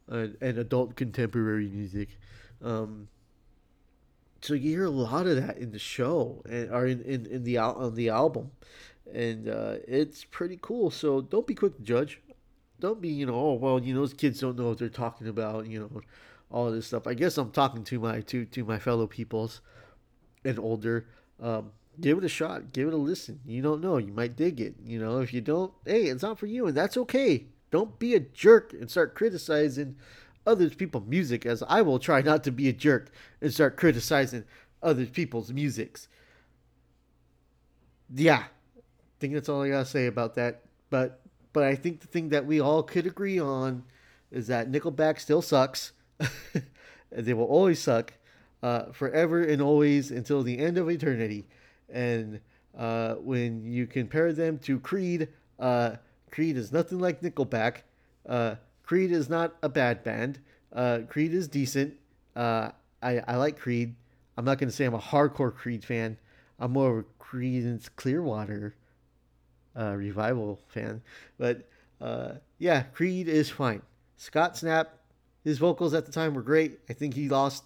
and, 0.08 0.36
and 0.40 0.58
adult 0.58 0.96
contemporary 0.96 1.68
music. 1.68 2.18
Um, 2.62 3.08
so 4.40 4.54
you 4.54 4.70
hear 4.70 4.86
a 4.86 4.90
lot 4.90 5.26
of 5.26 5.36
that 5.36 5.58
in 5.58 5.72
the 5.72 5.78
show 5.78 6.42
and 6.48 6.70
or 6.70 6.86
in, 6.86 7.02
in, 7.02 7.26
in 7.26 7.44
the 7.44 7.58
on 7.58 7.94
the 7.94 8.08
album, 8.08 8.50
and 9.12 9.48
uh, 9.48 9.76
it's 9.86 10.24
pretty 10.24 10.58
cool. 10.60 10.90
So 10.90 11.20
don't 11.20 11.46
be 11.46 11.54
quick 11.54 11.76
to 11.76 11.82
judge. 11.82 12.20
Don't 12.80 13.00
be 13.00 13.08
you 13.08 13.26
know 13.26 13.34
oh 13.34 13.54
well 13.54 13.80
you 13.80 13.94
know 13.94 14.00
those 14.00 14.14
kids 14.14 14.40
don't 14.40 14.58
know 14.58 14.68
what 14.68 14.78
they're 14.78 14.88
talking 14.88 15.28
about 15.28 15.66
you 15.66 15.80
know 15.80 16.00
all 16.50 16.70
this 16.70 16.86
stuff. 16.86 17.06
I 17.06 17.14
guess 17.14 17.38
I'm 17.38 17.50
talking 17.50 17.84
to 17.84 18.00
my 18.00 18.20
to 18.22 18.44
to 18.44 18.64
my 18.64 18.78
fellow 18.78 19.06
peoples 19.06 19.60
and 20.44 20.58
older. 20.58 21.06
Um, 21.40 21.72
give 22.00 22.18
it 22.18 22.24
a 22.24 22.28
shot, 22.28 22.72
give 22.72 22.88
it 22.88 22.94
a 22.94 22.96
listen. 22.96 23.40
You 23.46 23.62
don't 23.62 23.80
know, 23.80 23.98
you 23.98 24.12
might 24.12 24.36
dig 24.36 24.60
it. 24.60 24.74
You 24.84 24.98
know, 24.98 25.20
if 25.20 25.32
you 25.32 25.40
don't, 25.40 25.72
hey, 25.84 26.04
it's 26.04 26.22
not 26.22 26.38
for 26.38 26.46
you, 26.46 26.66
and 26.66 26.76
that's 26.76 26.96
okay. 26.96 27.46
Don't 27.70 27.98
be 27.98 28.14
a 28.14 28.20
jerk 28.20 28.72
and 28.72 28.90
start 28.90 29.14
criticizing 29.14 29.96
other 30.46 30.68
people's 30.70 31.06
music 31.06 31.46
as 31.46 31.62
I 31.68 31.82
will 31.82 31.98
try 31.98 32.22
not 32.22 32.42
to 32.44 32.50
be 32.50 32.68
a 32.68 32.72
jerk 32.72 33.10
and 33.40 33.52
start 33.52 33.76
criticizing 33.76 34.44
other 34.82 35.06
people's 35.06 35.52
musics. 35.52 36.08
Yeah, 38.12 38.44
I 38.44 38.82
think 39.20 39.34
that's 39.34 39.48
all 39.48 39.62
I 39.62 39.68
gotta 39.68 39.84
say 39.84 40.06
about 40.06 40.34
that. 40.34 40.62
But 40.88 41.20
but 41.52 41.64
I 41.64 41.74
think 41.74 42.00
the 42.00 42.06
thing 42.06 42.28
that 42.30 42.46
we 42.46 42.60
all 42.60 42.82
could 42.82 43.06
agree 43.06 43.38
on 43.38 43.84
is 44.30 44.46
that 44.46 44.70
Nickelback 44.70 45.18
still 45.18 45.42
sucks. 45.42 45.92
they 47.12 47.34
will 47.34 47.46
always 47.46 47.80
suck, 47.80 48.12
uh, 48.62 48.92
forever 48.92 49.42
and 49.42 49.60
always 49.60 50.10
until 50.10 50.42
the 50.42 50.58
end 50.58 50.78
of 50.78 50.88
eternity. 50.90 51.46
And 51.88 52.40
uh, 52.76 53.14
when 53.14 53.64
you 53.64 53.86
compare 53.86 54.32
them 54.32 54.58
to 54.60 54.78
Creed, 54.78 55.28
uh, 55.58 55.96
Creed 56.30 56.56
is 56.56 56.72
nothing 56.72 57.00
like 57.00 57.20
Nickelback. 57.20 57.78
Uh, 58.28 58.56
Creed 58.84 59.10
is 59.10 59.28
not 59.28 59.56
a 59.62 59.68
bad 59.68 60.04
band. 60.04 60.38
Uh, 60.72 61.00
Creed 61.08 61.34
is 61.34 61.48
decent. 61.48 61.94
Uh, 62.36 62.70
I, 63.02 63.22
I 63.26 63.36
like 63.36 63.58
Creed. 63.58 63.94
I'm 64.36 64.44
not 64.44 64.58
going 64.58 64.70
to 64.70 64.74
say 64.74 64.84
I'm 64.84 64.94
a 64.94 64.98
hardcore 64.98 65.54
Creed 65.54 65.84
fan. 65.84 66.16
I'm 66.58 66.72
more 66.72 66.98
of 66.98 67.04
a 67.04 67.22
Creedence 67.22 67.88
Clearwater 67.96 68.74
uh, 69.80 69.94
revival 69.94 70.60
fan. 70.68 71.02
But 71.38 71.68
uh, 72.00 72.32
yeah, 72.58 72.82
Creed 72.82 73.28
is 73.28 73.48
fine. 73.50 73.82
Scott 74.16 74.54
Stapp, 74.54 74.86
his 75.44 75.58
vocals 75.58 75.94
at 75.94 76.06
the 76.06 76.12
time 76.12 76.34
were 76.34 76.42
great. 76.42 76.80
I 76.88 76.92
think 76.92 77.14
he 77.14 77.28
lost 77.28 77.64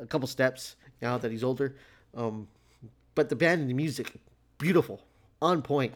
a 0.00 0.06
couple 0.06 0.28
steps 0.28 0.76
now 1.02 1.18
that 1.18 1.30
he's 1.30 1.44
older. 1.44 1.76
Um, 2.14 2.48
but 3.14 3.28
the 3.28 3.36
band 3.36 3.60
and 3.60 3.70
the 3.70 3.74
music, 3.74 4.12
beautiful, 4.58 5.02
on 5.42 5.62
point. 5.62 5.94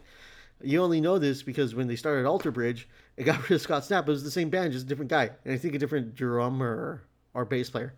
You 0.63 0.83
only 0.83 1.01
know 1.01 1.19
this 1.19 1.43
because 1.43 1.75
when 1.75 1.87
they 1.87 1.97
started 1.97 2.27
Alter 2.27 2.51
Bridge, 2.51 2.89
it 3.17 3.25
got 3.25 3.43
rid 3.49 3.53
of 3.53 3.61
Scott 3.63 3.83
Stapp. 3.83 4.03
It 4.03 4.09
was 4.09 4.25
the 4.25 4.31
same 4.31 4.51
band, 4.51 4.73
just 4.73 4.87
a 4.87 4.89
different 4.89 5.11
guy, 5.11 5.31
and 5.45 5.55
I 5.55 5.57
think 5.57 5.75
a 5.75 5.79
different 5.79 6.15
drummer 6.15 7.03
or 7.33 7.45
bass 7.45 7.71
player. 7.71 7.95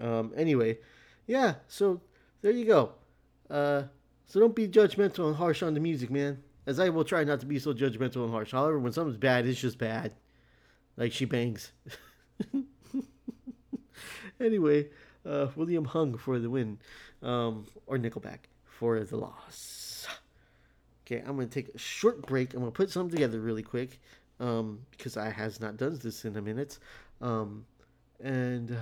Um, 0.00 0.32
anyway, 0.36 0.78
yeah. 1.26 1.54
So 1.68 2.00
there 2.42 2.52
you 2.52 2.64
go. 2.64 2.92
Uh, 3.50 3.84
so 4.26 4.40
don't 4.40 4.54
be 4.54 4.68
judgmental 4.68 5.28
and 5.28 5.36
harsh 5.36 5.62
on 5.62 5.74
the 5.74 5.80
music, 5.80 6.10
man. 6.10 6.42
As 6.66 6.80
I 6.80 6.88
will 6.88 7.04
try 7.04 7.24
not 7.24 7.40
to 7.40 7.46
be 7.46 7.58
so 7.58 7.74
judgmental 7.74 8.24
and 8.24 8.30
harsh. 8.30 8.52
However, 8.52 8.78
when 8.78 8.92
something's 8.92 9.18
bad, 9.18 9.46
it's 9.46 9.60
just 9.60 9.78
bad. 9.78 10.12
Like 10.96 11.12
she 11.12 11.24
bangs. 11.24 11.72
anyway, 14.40 14.88
uh, 15.26 15.48
William 15.56 15.84
Hung 15.84 16.16
for 16.16 16.38
the 16.38 16.48
win, 16.48 16.78
um, 17.22 17.66
or 17.86 17.98
Nickelback 17.98 18.38
for 18.64 19.02
the 19.04 19.16
loss. 19.16 20.06
Okay, 21.06 21.18
I'm 21.18 21.36
gonna 21.36 21.46
take 21.46 21.74
a 21.74 21.78
short 21.78 22.26
break. 22.26 22.54
I'm 22.54 22.60
gonna 22.60 22.70
put 22.70 22.90
something 22.90 23.14
together 23.14 23.40
really 23.40 23.62
quick, 23.62 24.00
um, 24.40 24.80
because 24.90 25.16
I 25.16 25.30
has 25.30 25.60
not 25.60 25.76
done 25.76 25.98
this 26.02 26.24
in 26.24 26.36
a 26.36 26.42
minute, 26.42 26.78
um, 27.20 27.66
and 28.20 28.76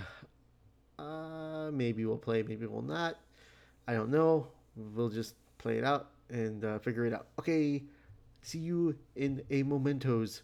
uh, 0.99 1.71
maybe 1.73 2.05
we'll 2.05 2.19
play, 2.19 2.43
maybe 2.43 2.67
we'll 2.67 2.83
not. 2.83 3.19
I 3.89 3.95
don't 3.95 4.11
know. 4.11 4.47
We'll 4.77 5.11
just 5.11 5.35
play 5.59 5.79
it 5.79 5.85
out 5.85 6.11
and 6.31 6.65
uh, 6.65 6.79
figure 6.79 7.05
it 7.05 7.13
out. 7.13 7.27
Okay, 7.39 7.83
see 8.41 8.59
you 8.59 8.97
in 9.17 9.43
a 9.51 9.63
momentos. 9.63 10.43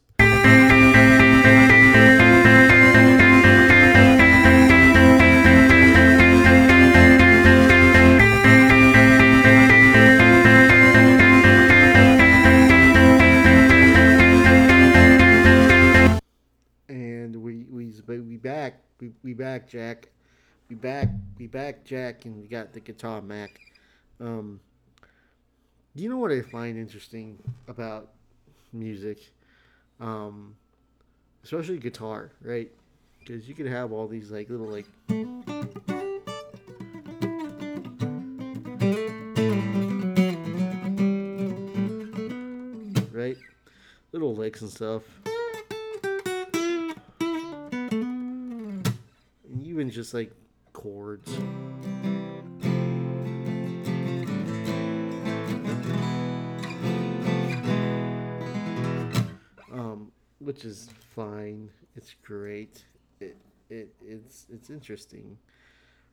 And 16.88 17.36
we 17.36 17.64
we 17.70 17.92
we 18.08 18.36
back 18.36 18.82
we 19.00 19.12
we 19.22 19.32
back 19.32 19.68
Jack, 19.68 20.08
we 20.68 20.76
back 20.76 21.08
we 21.38 21.46
back 21.46 21.84
Jack, 21.84 22.26
and 22.26 22.38
we 22.38 22.46
got 22.46 22.74
the 22.74 22.80
guitar 22.80 23.22
Mac. 23.22 23.67
Um, 24.20 24.60
you 25.94 26.08
know 26.08 26.16
what 26.16 26.32
I 26.32 26.42
find 26.42 26.76
interesting 26.76 27.38
about 27.68 28.08
music, 28.72 29.30
um, 30.00 30.56
especially 31.44 31.78
guitar, 31.78 32.32
right? 32.42 32.70
Because 33.20 33.48
you 33.48 33.54
could 33.54 33.66
have 33.66 33.92
all 33.92 34.08
these 34.08 34.30
like 34.30 34.50
little 34.50 34.66
like. 34.66 34.86
Right, 43.12 43.36
little 44.12 44.34
licks 44.34 44.62
and 44.62 44.70
stuff, 44.70 45.02
and 49.44 49.62
even 49.64 49.90
just 49.90 50.14
like 50.14 50.32
chords. 50.72 51.36
Which 60.38 60.64
is 60.64 60.88
fine. 61.14 61.70
It's 61.96 62.14
great. 62.22 62.84
It, 63.20 63.36
it 63.70 63.94
it's 64.04 64.46
it's 64.50 64.70
interesting. 64.70 65.38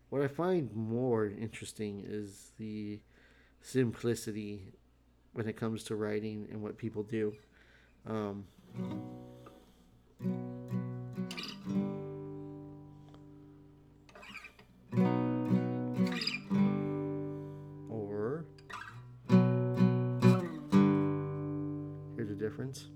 What 0.09 0.21
I 0.21 0.27
find 0.27 0.73
more 0.73 1.25
interesting 1.27 2.03
is 2.05 2.51
the 2.57 2.99
simplicity 3.61 4.71
when 5.33 5.47
it 5.47 5.57
comes 5.57 5.83
to 5.85 5.95
writing 5.95 6.47
and 6.51 6.61
what 6.61 6.77
people 6.77 7.03
do. 7.03 7.33
Um, 8.07 8.45
or 17.89 18.45
here's 22.15 22.29
the 22.29 22.35
difference. 22.39 22.87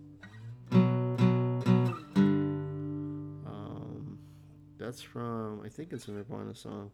That's 4.90 5.04
from 5.04 5.62
I 5.64 5.70
think 5.70 5.94
it's 5.94 6.08
a 6.08 6.12
Nirvana 6.12 6.56
song. 6.56 6.90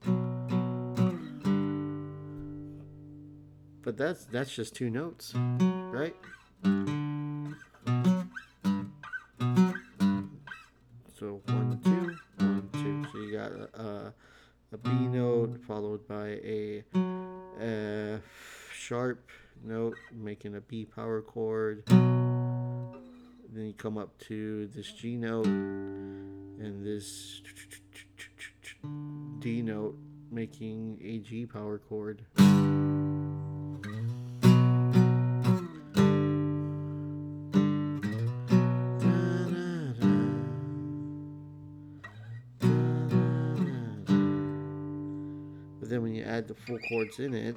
But 3.84 3.95
that's 3.95 4.25
that's 4.25 4.53
just 4.53 4.75
two 4.75 4.89
notes, 4.89 5.34
right? 5.34 6.13
So 11.17 11.39
one 11.45 11.79
two 11.86 12.17
one 12.43 12.69
two. 12.73 13.05
So 13.13 13.17
you 13.19 13.31
got 13.31 13.53
a, 13.53 14.13
a 14.73 14.77
B 14.77 14.89
note 14.89 15.58
followed 15.65 16.05
by 16.05 16.41
a 16.43 16.84
F 16.93 18.21
sharp 18.73 19.29
note, 19.63 19.95
making 20.12 20.55
a 20.55 20.60
B 20.60 20.84
power 20.84 21.21
chord. 21.21 21.86
Then 21.88 23.67
you 23.67 23.73
come 23.73 23.97
up 23.97 24.17
to 24.27 24.67
this 24.75 24.91
G 24.91 25.15
note 25.15 25.45
and 25.45 26.86
this 26.86 27.41
D 29.45 29.62
note, 29.62 29.95
making 30.31 30.99
a 31.03 31.19
G 31.19 31.45
power 31.45 31.77
chord. 31.77 32.25
But 45.79 45.89
then 45.89 46.01
when 46.01 46.15
you 46.15 46.23
add 46.23 46.47
the 46.47 46.55
full 46.55 46.79
chords 46.89 47.19
in 47.19 47.36
it, 47.36 47.55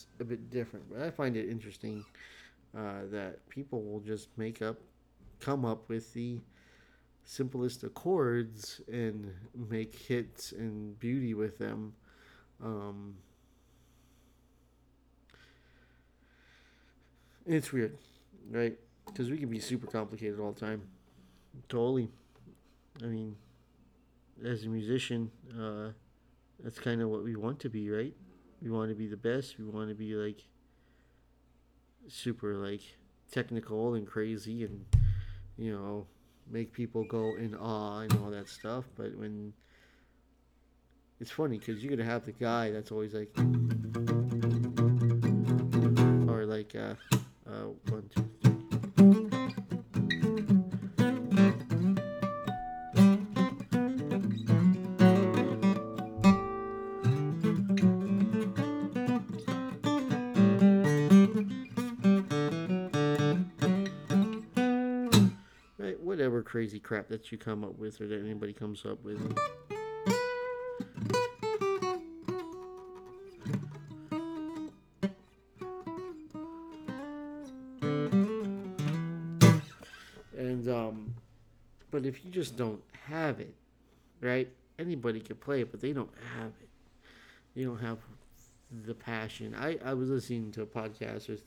sounds 0.00 0.06
a 0.20 0.24
bit 0.24 0.50
different. 0.50 0.86
But 0.90 1.02
I 1.02 1.10
find 1.10 1.36
it 1.36 1.48
interesting 1.48 2.04
uh, 2.76 3.02
that 3.10 3.48
people 3.48 3.82
will 3.82 4.00
just 4.00 4.28
make 4.36 4.62
up, 4.62 4.76
come 5.40 5.64
up 5.64 5.88
with 5.88 6.12
the 6.14 6.40
simplest 7.24 7.84
chords 7.94 8.80
and 8.90 9.32
make 9.54 9.94
hits 9.94 10.52
and 10.52 10.98
beauty 10.98 11.34
with 11.34 11.58
them. 11.58 11.92
Um, 12.62 13.16
it's 17.46 17.72
weird, 17.72 17.96
right? 18.50 18.76
Because 19.06 19.30
we 19.30 19.38
can 19.38 19.48
be 19.48 19.60
super 19.60 19.86
complicated 19.86 20.38
all 20.38 20.52
the 20.52 20.60
time. 20.60 20.82
Totally. 21.68 22.08
I 23.02 23.06
mean, 23.06 23.36
as 24.44 24.64
a 24.64 24.68
musician, 24.68 25.30
uh, 25.58 25.90
that's 26.62 26.78
kind 26.78 27.00
of 27.00 27.08
what 27.08 27.24
we 27.24 27.34
want 27.34 27.58
to 27.60 27.68
be, 27.68 27.90
right? 27.90 28.14
We 28.62 28.70
want 28.70 28.90
to 28.90 28.94
be 28.94 29.06
the 29.06 29.16
best. 29.16 29.58
We 29.58 29.64
want 29.64 29.88
to 29.88 29.94
be 29.94 30.14
like 30.14 30.42
super 32.08 32.54
like 32.54 32.82
technical 33.30 33.94
and 33.94 34.06
crazy 34.06 34.64
and 34.64 34.84
you 35.56 35.72
know 35.72 36.06
make 36.50 36.72
people 36.72 37.04
go 37.04 37.36
in 37.36 37.54
awe 37.54 38.00
and 38.00 38.12
all 38.18 38.30
that 38.30 38.48
stuff. 38.48 38.84
But 38.96 39.16
when 39.16 39.52
it's 41.20 41.30
funny 41.30 41.58
because 41.58 41.84
you're 41.84 41.94
gonna 41.94 42.08
have 42.08 42.24
the 42.24 42.32
guy 42.32 42.70
that's 42.70 42.90
always 42.90 43.12
like, 43.12 43.30
or 46.28 46.46
like, 46.46 46.74
uh, 46.74 46.94
uh, 47.46 47.66
one, 47.90 48.10
two, 48.14 48.29
crazy 66.60 66.78
crap 66.78 67.08
that 67.08 67.32
you 67.32 67.38
come 67.38 67.64
up 67.64 67.78
with 67.78 67.98
or 68.02 68.06
that 68.06 68.20
anybody 68.20 68.52
comes 68.52 68.84
up 68.84 69.02
with. 69.02 69.18
And 80.36 80.68
um 80.68 81.14
but 81.90 82.04
if 82.04 82.22
you 82.26 82.30
just 82.30 82.58
don't 82.58 82.82
have 83.08 83.40
it, 83.40 83.54
right? 84.20 84.46
Anybody 84.78 85.20
can 85.20 85.36
play 85.36 85.62
it, 85.62 85.70
but 85.70 85.80
they 85.80 85.94
don't 85.94 86.12
have 86.36 86.52
it. 86.60 86.68
They 87.56 87.64
don't 87.64 87.80
have 87.80 87.96
the 88.84 88.92
passion. 88.92 89.56
I, 89.58 89.78
I 89.82 89.94
was 89.94 90.10
listening 90.10 90.52
to 90.52 90.60
a 90.60 90.66
podcast 90.66 91.30
with 91.30 91.42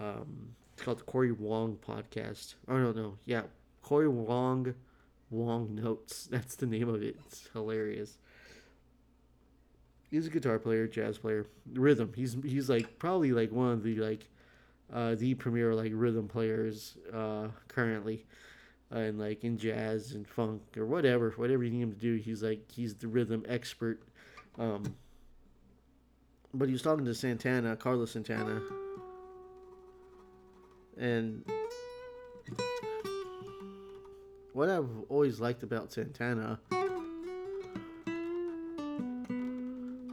um 0.00 0.48
it's 0.72 0.82
called 0.82 0.98
the 0.98 1.04
Corey 1.04 1.30
Wong 1.30 1.78
podcast. 1.86 2.56
Oh 2.66 2.76
no 2.76 2.90
no, 2.90 3.18
yeah. 3.24 3.42
Corey 3.86 4.08
Wong 4.08 4.74
Wong 5.30 5.76
Notes. 5.76 6.26
That's 6.30 6.56
the 6.56 6.66
name 6.66 6.88
of 6.88 7.02
it. 7.02 7.16
It's 7.26 7.48
hilarious. 7.52 8.18
He's 10.10 10.26
a 10.26 10.30
guitar 10.30 10.58
player, 10.58 10.88
jazz 10.88 11.18
player, 11.18 11.46
rhythm. 11.72 12.12
He's 12.14 12.36
he's 12.44 12.68
like 12.68 12.98
probably 12.98 13.30
like 13.30 13.52
one 13.52 13.70
of 13.70 13.84
the 13.84 13.94
like 13.96 14.28
uh, 14.92 15.14
the 15.14 15.34
premier 15.34 15.72
like 15.72 15.92
rhythm 15.94 16.26
players 16.26 16.96
uh, 17.14 17.48
currently, 17.68 18.26
uh, 18.92 18.98
and 18.98 19.20
like 19.20 19.44
in 19.44 19.56
jazz 19.56 20.12
and 20.12 20.26
funk 20.26 20.62
or 20.76 20.84
whatever, 20.84 21.30
whatever 21.36 21.62
you 21.62 21.70
need 21.70 21.82
him 21.82 21.92
to 21.92 21.98
do. 21.98 22.16
He's 22.16 22.42
like 22.42 22.68
he's 22.70 22.94
the 22.94 23.06
rhythm 23.06 23.44
expert. 23.48 24.02
Um, 24.58 24.96
but 26.52 26.66
he 26.66 26.72
was 26.72 26.82
talking 26.82 27.04
to 27.04 27.14
Santana, 27.14 27.76
Carlos 27.76 28.12
Santana, 28.12 28.60
and 30.98 31.44
what 34.56 34.70
I've 34.70 34.88
always 35.10 35.38
liked 35.38 35.62
about 35.62 35.92
Santana 35.92 36.58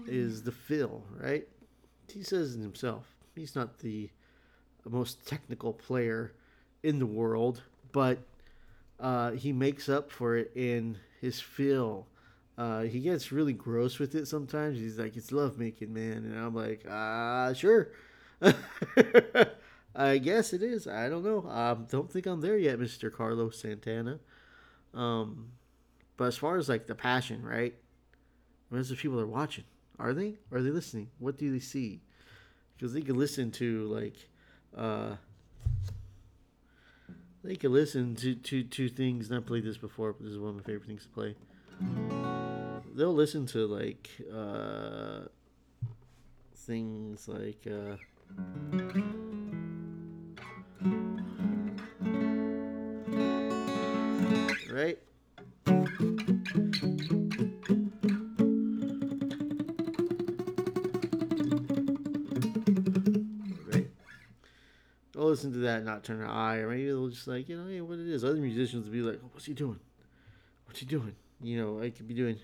is 0.06 0.43
the 0.43 0.51
feel, 0.51 1.01
right? 1.17 1.47
He 2.12 2.23
says 2.23 2.53
it 2.53 2.60
himself. 2.60 3.06
He's 3.36 3.56
not 3.56 3.79
the 3.79 4.10
most 4.84 5.25
technical 5.25 5.71
player 5.71 6.34
in 6.84 6.99
the 6.99 7.06
world, 7.06 7.62
but 7.93 8.19
uh, 8.99 9.32
he 9.32 9.53
makes 9.53 9.88
up 9.88 10.12
for 10.12 10.36
it 10.36 10.51
in 10.56 10.97
his 11.21 11.39
feel. 11.39 12.06
Uh, 12.58 12.82
he 12.82 12.99
gets 12.99 13.32
really 13.32 13.53
gross 13.53 13.97
with 13.97 14.13
it 14.13 14.27
sometimes. 14.27 14.77
He's 14.77 14.99
like, 14.99 15.15
"It's 15.15 15.32
love 15.32 15.58
making, 15.58 15.93
man," 15.93 16.25
and 16.25 16.38
I'm 16.38 16.53
like, 16.53 16.86
"Ah, 16.89 17.53
sure." 17.53 17.91
I 19.95 20.17
guess 20.17 20.51
it 20.51 20.62
is. 20.62 20.86
I 20.86 21.08
don't 21.08 21.23
know. 21.23 21.47
I 21.49 21.75
don't 21.89 22.12
think 22.12 22.25
I'm 22.25 22.41
there 22.41 22.58
yet, 22.58 22.77
Mister 22.77 23.10
Carlos 23.10 23.58
Santana. 23.58 24.19
Um, 24.93 25.49
but 26.17 26.25
as 26.25 26.38
far 26.38 26.58
as 26.58 26.69
like 26.69 26.88
the 26.88 26.95
passion, 26.95 27.43
right? 27.43 27.73
Where's 28.69 28.89
the 28.89 28.95
people 28.95 29.17
that 29.17 29.23
are 29.23 29.27
watching? 29.27 29.65
Are 29.99 30.13
they? 30.13 30.36
Are 30.51 30.62
they 30.62 30.69
listening? 30.69 31.10
What 31.19 31.38
do 31.38 31.51
they 31.51 31.60
see? 31.60 32.01
Because 32.75 32.93
they 32.93 33.01
can 33.01 33.17
listen 33.17 33.51
to 33.51 33.86
like, 33.86 34.15
uh, 34.75 35.15
they 37.43 37.56
can 37.56 37.71
listen 37.71 38.15
to 38.15 38.36
to 38.36 38.63
to 38.63 38.89
things. 38.89 39.29
Not 39.29 39.45
played 39.45 39.63
this 39.63 39.77
before, 39.77 40.13
but 40.13 40.23
this 40.23 40.34
is 40.34 40.39
one 40.39 40.49
of 40.49 40.56
my 40.56 40.63
favorite 40.63 40.88
things 40.88 41.03
to 41.03 41.10
play. 41.10 41.36
They'll 42.95 43.13
listen 43.13 43.45
to 43.47 43.67
like 43.67 44.10
uh, 44.34 45.27
things 46.56 47.27
like. 47.27 47.67
Uh, 47.67 47.97
right? 54.73 54.97
Right. 63.67 63.88
They'll 65.13 65.25
listen 65.25 65.53
to 65.53 65.59
that 65.59 65.83
not 65.83 66.03
turn 66.03 66.21
an 66.21 66.29
eye, 66.29 66.57
or 66.57 66.69
maybe 66.69 66.88
they'll 66.88 67.09
just 67.09 67.27
like, 67.27 67.47
you 67.49 67.57
know, 67.57 67.67
hey, 67.67 67.81
what 67.81 67.99
it 67.99 68.07
is. 68.07 68.23
Other 68.23 68.36
musicians 68.36 68.86
will 68.86 68.93
be 68.93 69.01
like, 69.01 69.19
oh, 69.23 69.29
what's 69.31 69.45
he 69.45 69.53
doing? 69.53 69.79
What's 70.65 70.79
he 70.79 70.86
doing? 70.88 71.15
You 71.41 71.62
know, 71.62 71.81
I 71.81 71.91
could 71.91 72.07
be 72.07 72.15
doing. 72.15 72.39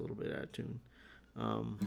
A 0.00 0.02
little 0.02 0.16
bit 0.16 0.32
out 0.32 0.44
of 0.44 0.52
tune. 0.52 0.80
Um, 1.38 1.78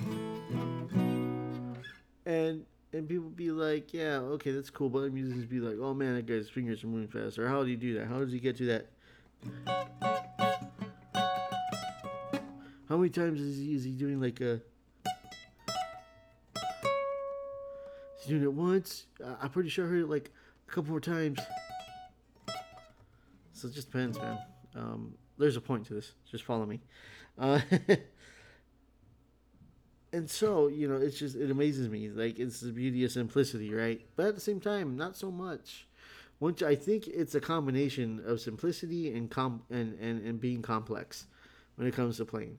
and 2.26 2.65
and 2.93 3.10
people 3.10 3.30
be 3.30 3.52
like, 3.52 3.93
yeah, 3.93 4.19
okay, 4.19 4.52
that's 4.52 4.69
cool. 4.69 4.89
But 4.89 5.12
musicians 5.12 5.45
be 5.45 5.60
like, 5.60 5.78
oh 5.82 5.93
man, 5.93 6.15
that 6.15 6.26
guy's 6.26 6.49
fingers 6.49 6.84
are 6.84 6.88
moving 6.88 7.08
fast. 7.08 7.39
Or 7.39 7.47
how 7.47 7.60
did 7.60 7.69
he 7.69 7.76
do 7.76 7.99
that? 7.99 8.08
How 8.08 8.19
does 8.19 8.32
he 8.32 8.39
get 8.39 8.56
to 8.58 8.65
that? 8.67 8.88
How 12.88 12.97
many 12.97 13.10
times 13.10 13.41
is 13.41 13.58
he, 13.58 13.73
is 13.73 13.84
he 13.84 13.91
doing 13.91 14.21
like 14.21 14.39
a? 14.41 14.62
Is 18.19 18.26
he 18.26 18.30
doing 18.30 18.43
it 18.43 18.54
once? 18.54 19.08
I'm 19.41 19.49
pretty 19.49 19.69
sure 19.69 19.86
I 19.86 19.89
heard 19.89 20.02
it 20.02 20.10
like 20.10 20.32
a 20.67 20.71
couple 20.71 20.91
more 20.91 20.99
times. 20.99 21.39
So 23.54 23.67
it 23.67 23.73
just 23.73 23.91
depends, 23.91 24.19
man. 24.19 24.38
Um, 24.76 25.15
there's 25.38 25.56
a 25.56 25.62
point 25.62 25.88
to 25.88 25.93
this. 25.93 26.13
Just 26.30 26.43
follow 26.43 26.65
me. 26.65 26.80
Uh, 27.38 27.60
and 30.13 30.30
so 30.30 30.67
you 30.67 30.88
know 30.88 30.96
it's 30.96 31.17
just 31.17 31.36
it 31.36 31.50
amazes 31.50 31.89
me 31.89 32.10
like 32.10 32.39
it's 32.39 32.60
the 32.60 32.72
beauty 32.72 33.04
of 33.04 33.12
simplicity 33.12 33.74
right? 33.74 34.02
But 34.15 34.28
at 34.28 34.36
the 34.36 34.41
same 34.41 34.60
time 34.60 34.96
not 34.96 35.17
so 35.17 35.32
much. 35.32 35.88
Once 36.39 36.62
i 36.62 36.76
think 36.76 37.08
it's 37.08 37.36
a 37.36 37.39
combination 37.39 38.22
of 38.26 38.39
simplicity 38.39 39.15
and 39.15 39.30
com 39.30 39.63
and, 39.69 39.98
and, 40.00 40.26
and 40.26 40.39
being 40.39 40.62
complex 40.62 41.28
when 41.76 41.88
it 41.88 41.93
comes 41.93 42.17
to 42.17 42.26
playing. 42.26 42.58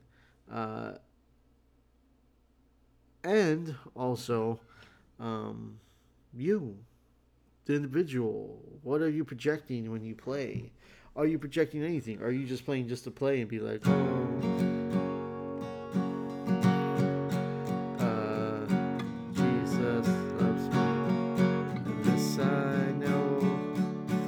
Uh, 0.51 0.93
and 3.23 3.75
also 3.95 4.61
um, 5.21 5.79
you 6.37 6.77
the 7.65 7.75
individual 7.75 8.61
what 8.83 9.01
are 9.01 9.09
you 9.09 9.25
projecting 9.25 9.91
when 9.91 10.05
you 10.05 10.15
play 10.15 10.71
are 11.17 11.27
you 11.27 11.39
projecting 11.39 11.83
anything 11.83 12.21
are 12.23 12.31
you 12.31 12.47
just 12.47 12.65
playing 12.65 12.89
just 12.89 13.05
to 13.05 13.11
play 13.11 13.41
and 13.41 13.49
be 13.49 13.61
like 13.61 13.81
oh 13.87 14.25
uh, 17.99 18.67
Jesus 19.33 20.09
loves 20.41 20.69
me. 20.75 22.03
This 22.03 22.39
I 22.39 22.93
know, 22.93 23.41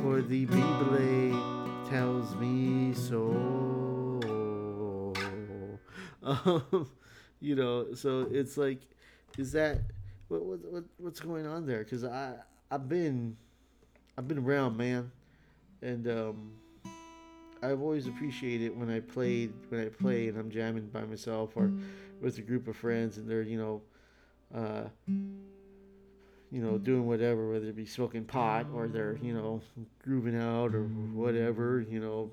for 0.02 0.22
the 0.22 0.44
Bible 0.46 1.88
tells 1.88 2.34
me 2.36 2.94
so. 2.94 3.42
Um, 6.26 6.90
you 7.40 7.54
know, 7.54 7.94
so 7.94 8.26
it's 8.32 8.56
like, 8.56 8.80
is 9.38 9.52
that 9.52 9.78
what, 10.26 10.42
what 10.44 10.84
what's 10.98 11.20
going 11.20 11.46
on 11.46 11.66
there? 11.66 11.84
Because 11.84 12.02
I 12.02 12.34
I've 12.68 12.88
been 12.88 13.36
I've 14.18 14.26
been 14.26 14.38
around, 14.38 14.76
man, 14.76 15.12
and 15.82 16.08
um, 16.08 16.52
I've 17.66 17.82
always 17.82 18.06
appreciated 18.06 18.78
when 18.78 18.88
I 18.88 19.00
played 19.00 19.52
when 19.70 19.80
I 19.80 19.88
play 19.88 20.28
and 20.28 20.38
I'm 20.38 20.50
jamming 20.50 20.86
by 20.86 21.02
myself 21.02 21.56
or 21.56 21.72
with 22.20 22.38
a 22.38 22.42
group 22.42 22.68
of 22.68 22.76
friends 22.76 23.18
and 23.18 23.28
they're 23.28 23.42
you 23.42 23.58
know 23.58 23.82
uh, 24.54 24.84
you 25.08 26.62
know 26.62 26.78
doing 26.78 27.06
whatever 27.06 27.50
whether 27.50 27.66
it 27.66 27.74
be 27.74 27.84
smoking 27.84 28.24
pot 28.24 28.66
or 28.72 28.86
they're 28.86 29.18
you 29.20 29.34
know 29.34 29.60
grooving 30.00 30.40
out 30.40 30.74
or 30.74 30.84
whatever 30.84 31.84
you 31.88 32.00
know. 32.00 32.30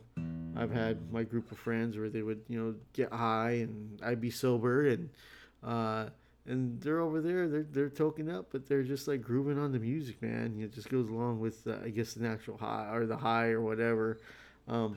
I've 0.56 0.70
had 0.70 1.12
my 1.12 1.24
group 1.24 1.52
of 1.52 1.58
friends 1.58 1.98
where 1.98 2.10
they 2.10 2.22
would 2.22 2.42
you 2.48 2.64
know 2.64 2.76
get 2.94 3.12
high 3.12 3.64
and 3.64 4.00
I'd 4.04 4.22
be 4.22 4.30
sober 4.30 4.88
and 4.88 5.10
uh, 5.64 6.10
and 6.46 6.80
they're 6.80 7.00
over 7.00 7.22
there 7.22 7.48
they're 7.48 7.66
they're 7.72 7.90
toking 7.90 8.32
up 8.32 8.50
but 8.52 8.68
they're 8.68 8.84
just 8.84 9.08
like 9.08 9.24
grooving 9.24 9.58
on 9.58 9.72
the 9.72 9.80
music 9.80 10.22
man. 10.22 10.60
It 10.60 10.74
just 10.74 10.90
goes 10.90 11.10
along 11.10 11.40
with 11.40 11.66
uh, 11.66 11.78
I 11.84 11.90
guess 11.90 12.14
the 12.14 12.24
natural 12.24 12.58
high 12.58 12.90
or 12.94 13.08
the 13.08 13.18
high 13.18 13.48
or 13.48 13.62
whatever 13.62 14.20
um, 14.68 14.96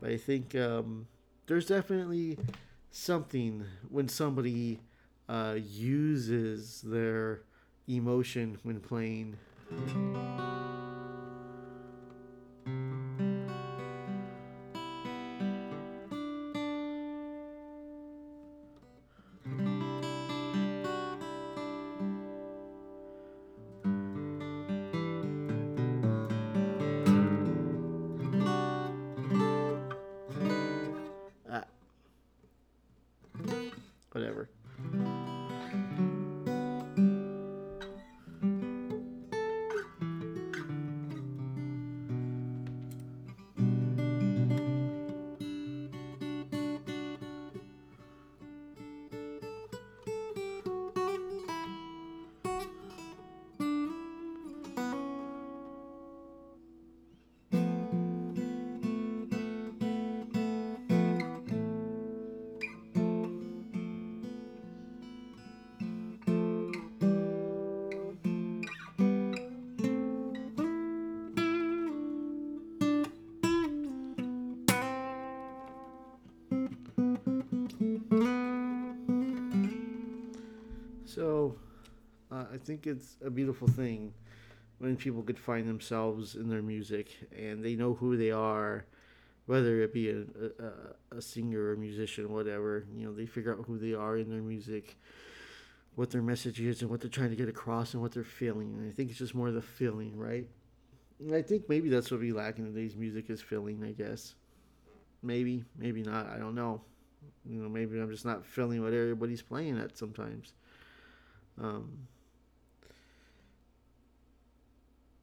but 0.00 0.10
I 0.10 0.16
think 0.16 0.54
um, 0.54 1.06
there's 1.46 1.66
definitely 1.66 2.38
something 2.90 3.64
when 3.88 4.08
somebody 4.08 4.80
uh, 5.28 5.56
uses 5.58 6.82
their 6.82 7.42
emotion 7.86 8.58
when 8.62 8.80
playing. 8.80 9.36
Whatever. 34.12 34.48
Think 82.70 82.86
it's 82.86 83.16
a 83.24 83.30
beautiful 83.30 83.66
thing 83.66 84.14
when 84.78 84.94
people 84.96 85.22
could 85.22 85.38
find 85.38 85.68
themselves 85.68 86.36
in 86.36 86.48
their 86.48 86.62
music 86.62 87.08
and 87.36 87.64
they 87.64 87.74
know 87.74 87.94
who 87.94 88.16
they 88.16 88.30
are, 88.30 88.84
whether 89.46 89.82
it 89.82 89.92
be 89.92 90.08
a, 90.10 90.20
a, 90.20 91.16
a 91.16 91.20
singer 91.20 91.60
or 91.60 91.72
a 91.72 91.76
musician 91.76 92.32
whatever. 92.32 92.86
You 92.94 93.06
know, 93.06 93.12
they 93.12 93.26
figure 93.26 93.52
out 93.52 93.64
who 93.66 93.76
they 93.76 93.92
are 93.92 94.18
in 94.18 94.30
their 94.30 94.40
music, 94.40 94.96
what 95.96 96.10
their 96.10 96.22
message 96.22 96.60
is, 96.60 96.80
and 96.80 96.90
what 96.90 97.00
they're 97.00 97.10
trying 97.10 97.30
to 97.30 97.36
get 97.36 97.48
across 97.48 97.92
and 97.94 98.02
what 98.02 98.12
they're 98.12 98.22
feeling. 98.22 98.72
And 98.78 98.88
I 98.88 98.92
think 98.92 99.10
it's 99.10 99.18
just 99.18 99.34
more 99.34 99.50
the 99.50 99.60
feeling, 99.60 100.16
right? 100.16 100.46
And 101.18 101.34
I 101.34 101.42
think 101.42 101.68
maybe 101.68 101.88
that's 101.88 102.08
what 102.12 102.20
we 102.20 102.32
lack 102.32 102.58
in 102.58 102.66
today's 102.66 102.94
music 102.94 103.30
is 103.30 103.42
feeling, 103.42 103.82
I 103.82 103.90
guess. 103.90 104.36
Maybe, 105.24 105.64
maybe 105.76 106.02
not. 106.02 106.28
I 106.28 106.38
don't 106.38 106.54
know. 106.54 106.82
You 107.44 107.62
know, 107.62 107.68
maybe 107.68 107.98
I'm 108.00 108.10
just 108.10 108.24
not 108.24 108.46
feeling 108.46 108.80
what 108.80 108.92
everybody's 108.92 109.42
playing 109.42 109.76
at 109.76 109.98
sometimes. 109.98 110.54
Um, 111.60 111.90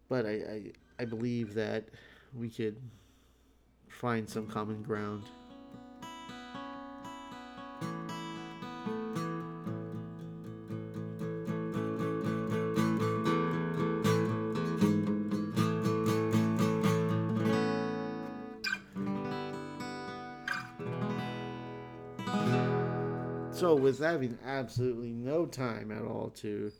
but 0.09 0.25
I, 0.25 0.29
I, 0.29 0.71
I 0.99 1.05
believe 1.05 1.53
that 1.55 1.89
we 2.33 2.49
could 2.49 2.77
find 3.87 4.29
some 4.29 4.47
common 4.47 4.83
ground. 4.83 5.23
So, 23.51 23.73
with 23.73 23.99
having 23.99 24.37
absolutely 24.45 25.09
no 25.09 25.47
time 25.47 25.91
at 25.91 26.03
all 26.03 26.29
to 26.41 26.71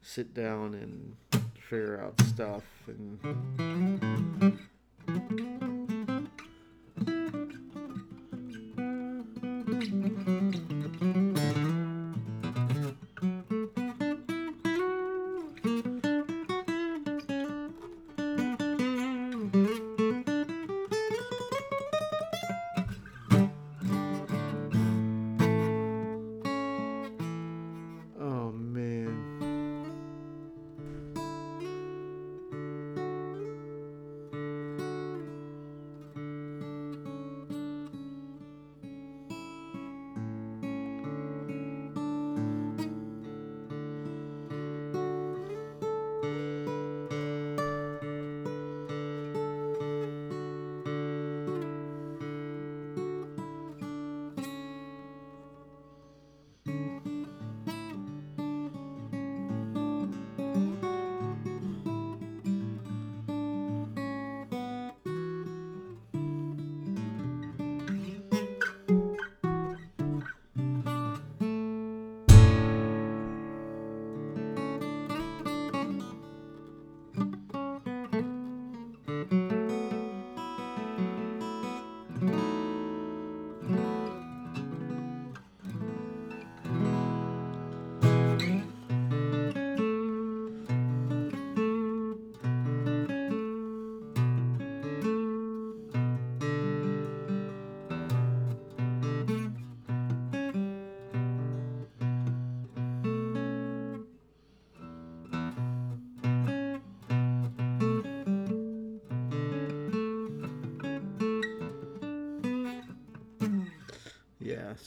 sit 0.00 0.32
down 0.32 0.74
and 0.74 1.39
figure 1.70 2.00
out 2.04 2.20
stuff 2.22 2.64
and 2.88 4.19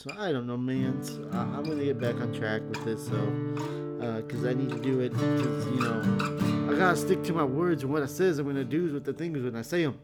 so 0.03 0.11
I 0.19 0.33
don't 0.33 0.47
know, 0.47 0.57
man. 0.57 1.01
I, 1.31 1.37
I'm 1.37 1.63
gonna 1.63 1.85
get 1.85 1.97
back 1.97 2.15
on 2.15 2.33
track 2.33 2.61
with 2.67 2.83
this, 2.83 3.07
so 3.07 3.15
because 4.21 4.45
I 4.45 4.53
need 4.53 4.69
to 4.69 4.79
do 4.79 4.99
it. 4.99 5.13
Because 5.13 5.65
you 5.67 5.79
know, 5.79 6.69
I 6.69 6.75
gotta 6.77 6.97
stick 6.97 7.23
to 7.23 7.33
my 7.33 7.45
words 7.45 7.83
and 7.83 7.93
what 7.93 8.03
I 8.03 8.07
says 8.07 8.37
I'm 8.37 8.45
gonna 8.45 8.65
do 8.65 8.87
is 8.87 8.91
with 8.91 9.05
the 9.05 9.13
things 9.13 9.41
when 9.41 9.55
I 9.55 9.61
say 9.61 9.83
them. 9.83 9.97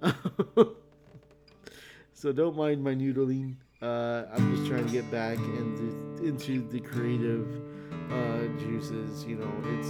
so 2.14 2.32
don't 2.32 2.56
mind 2.56 2.82
my 2.82 2.94
noodling. 2.94 3.56
Uh, 3.82 4.24
I'm 4.32 4.56
just 4.56 4.70
trying 4.70 4.86
to 4.86 4.90
get 4.90 5.10
back 5.10 5.36
into 5.36 6.24
into 6.24 6.66
the 6.70 6.80
creative 6.80 7.46
uh, 8.10 8.46
juices. 8.58 9.22
You 9.26 9.36
know, 9.36 9.52
it's 9.78 9.88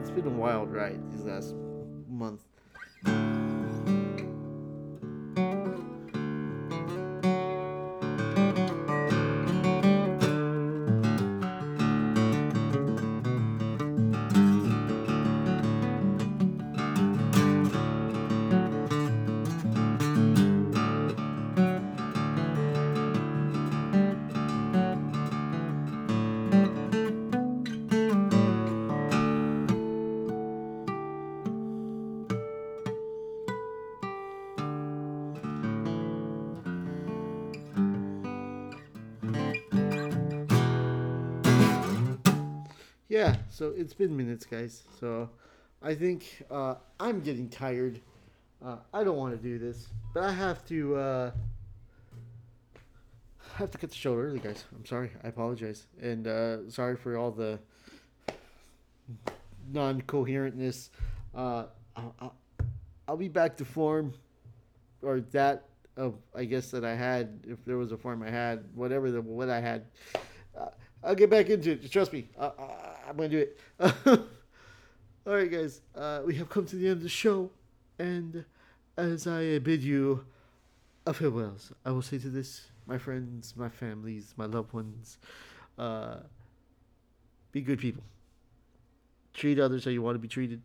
it's 0.00 0.10
been 0.12 0.26
a 0.26 0.30
wild 0.30 0.72
ride 0.72 0.98
these 1.12 1.24
last 1.24 1.54
month. 2.08 2.47
Yeah, 43.08 43.36
so 43.50 43.72
it's 43.76 43.94
been 43.94 44.14
minutes, 44.16 44.44
guys. 44.44 44.82
So 45.00 45.30
I 45.82 45.94
think 45.94 46.44
uh, 46.50 46.74
I'm 47.00 47.20
getting 47.20 47.48
tired. 47.48 48.00
Uh, 48.64 48.76
I 48.92 49.02
don't 49.02 49.16
want 49.16 49.34
to 49.34 49.42
do 49.42 49.58
this, 49.58 49.88
but 50.12 50.24
I 50.24 50.32
have 50.32 50.64
to. 50.66 50.96
Uh, 50.96 51.30
I 53.54 53.58
have 53.58 53.70
to 53.70 53.78
cut 53.78 53.90
the 53.90 53.96
show 53.96 54.14
early, 54.14 54.38
guys. 54.38 54.64
I'm 54.76 54.84
sorry. 54.84 55.10
I 55.24 55.28
apologize, 55.28 55.86
and 56.00 56.26
uh, 56.26 56.70
sorry 56.70 56.96
for 56.96 57.16
all 57.16 57.30
the 57.30 57.58
non-coherentness. 59.72 60.90
Uh, 61.34 61.64
I'll, 63.06 63.16
be 63.16 63.28
back 63.28 63.56
to 63.56 63.64
form, 63.64 64.12
or 65.02 65.20
that 65.32 65.64
of 65.96 66.14
I 66.34 66.44
guess 66.44 66.70
that 66.72 66.84
I 66.84 66.94
had, 66.94 67.40
if 67.48 67.64
there 67.64 67.78
was 67.78 67.90
a 67.90 67.96
form 67.96 68.22
I 68.22 68.30
had, 68.30 68.64
whatever 68.74 69.10
the 69.10 69.22
what 69.22 69.48
I 69.48 69.60
had. 69.60 69.86
Uh, 70.58 70.66
I'll 71.02 71.14
get 71.14 71.30
back 71.30 71.48
into 71.48 71.72
it. 71.72 71.90
Trust 71.90 72.12
me. 72.12 72.28
Uh, 72.38 72.50
I'm 73.08 73.16
gonna 73.16 73.28
do 73.28 73.38
it. 73.38 73.58
All 75.26 75.34
right, 75.34 75.50
guys. 75.50 75.80
Uh, 75.94 76.20
we 76.24 76.34
have 76.36 76.48
come 76.48 76.66
to 76.66 76.76
the 76.76 76.88
end 76.88 76.98
of 76.98 77.02
the 77.02 77.08
show, 77.08 77.50
and 77.98 78.44
as 78.96 79.26
I 79.26 79.58
bid 79.60 79.82
you 79.82 80.26
a 81.06 81.14
farewells, 81.14 81.72
I 81.84 81.90
will 81.90 82.02
say 82.02 82.18
to 82.18 82.28
this, 82.28 82.66
my 82.86 82.98
friends, 82.98 83.54
my 83.56 83.68
families, 83.70 84.34
my 84.36 84.44
loved 84.44 84.72
ones, 84.74 85.18
uh, 85.78 86.16
be 87.50 87.62
good 87.62 87.78
people. 87.78 88.02
Treat 89.32 89.58
others 89.58 89.84
how 89.84 89.90
you 89.90 90.02
want 90.02 90.16
to 90.16 90.18
be 90.18 90.28
treated, 90.28 90.60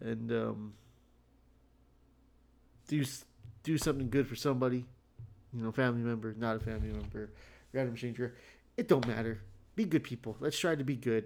and 0.00 0.30
um, 0.30 0.74
do 2.86 3.04
do 3.64 3.76
something 3.78 4.08
good 4.08 4.28
for 4.28 4.36
somebody. 4.36 4.84
You 5.52 5.64
know, 5.64 5.72
family 5.72 6.02
member, 6.02 6.34
not 6.38 6.56
a 6.56 6.60
family 6.60 6.92
member, 6.92 7.30
random 7.72 7.96
stranger. 7.96 8.34
It 8.76 8.88
don't 8.88 9.06
matter. 9.06 9.40
Be 9.74 9.84
good 9.84 10.04
people. 10.04 10.36
Let's 10.40 10.58
try 10.58 10.74
to 10.74 10.84
be 10.84 10.96
good. 10.96 11.24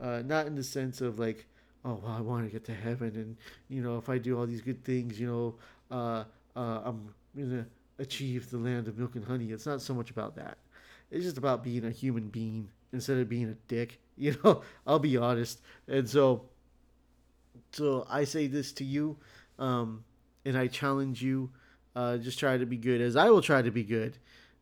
Uh, 0.00 0.22
not 0.24 0.46
in 0.46 0.54
the 0.54 0.62
sense 0.62 1.00
of 1.00 1.18
like, 1.18 1.46
oh, 1.84 2.00
well, 2.02 2.12
I 2.12 2.20
want 2.20 2.44
to 2.44 2.50
get 2.50 2.64
to 2.66 2.74
heaven, 2.74 3.12
and 3.14 3.36
you 3.68 3.82
know, 3.82 3.96
if 3.98 4.08
I 4.08 4.18
do 4.18 4.38
all 4.38 4.46
these 4.46 4.60
good 4.60 4.84
things, 4.84 5.18
you 5.18 5.26
know, 5.26 5.54
uh, 5.90 6.24
uh, 6.56 6.82
I'm 6.84 7.14
gonna 7.36 7.66
achieve 7.98 8.50
the 8.50 8.58
land 8.58 8.88
of 8.88 8.98
milk 8.98 9.14
and 9.14 9.24
honey. 9.24 9.52
It's 9.52 9.66
not 9.66 9.80
so 9.80 9.94
much 9.94 10.10
about 10.10 10.36
that. 10.36 10.58
It's 11.10 11.24
just 11.24 11.38
about 11.38 11.62
being 11.62 11.84
a 11.84 11.90
human 11.90 12.28
being 12.28 12.68
instead 12.92 13.18
of 13.18 13.28
being 13.28 13.48
a 13.48 13.54
dick. 13.68 14.00
You 14.18 14.34
know, 14.42 14.62
I'll 14.86 14.98
be 14.98 15.18
honest. 15.18 15.60
And 15.88 16.08
so, 16.08 16.46
so 17.70 18.06
I 18.08 18.24
say 18.24 18.46
this 18.46 18.72
to 18.72 18.82
you, 18.82 19.18
um, 19.58 20.04
and 20.46 20.56
I 20.56 20.68
challenge 20.68 21.20
you. 21.22 21.50
Uh, 21.94 22.16
just 22.16 22.38
try 22.38 22.56
to 22.56 22.64
be 22.64 22.78
good, 22.78 23.02
as 23.02 23.14
I 23.14 23.28
will 23.28 23.42
try 23.42 23.60
to 23.60 23.70
be 23.70 23.84
good. 23.84 24.16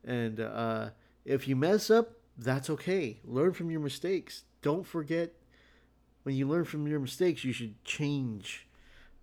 And 0.05 0.41
uh, 0.41 0.89
if 1.25 1.47
you 1.47 1.55
mess 1.55 1.89
up, 1.89 2.15
that's 2.37 2.69
okay. 2.69 3.21
Learn 3.23 3.53
from 3.53 3.71
your 3.71 3.79
mistakes. 3.79 4.43
Don't 4.65 4.87
forget 4.87 5.31
when 6.23 6.35
you 6.35 6.49
learn 6.49 6.65
from 6.65 6.89
your 6.89 6.99
mistakes, 6.99 7.45
you 7.45 7.53
should 7.53 7.85
change 7.85 8.67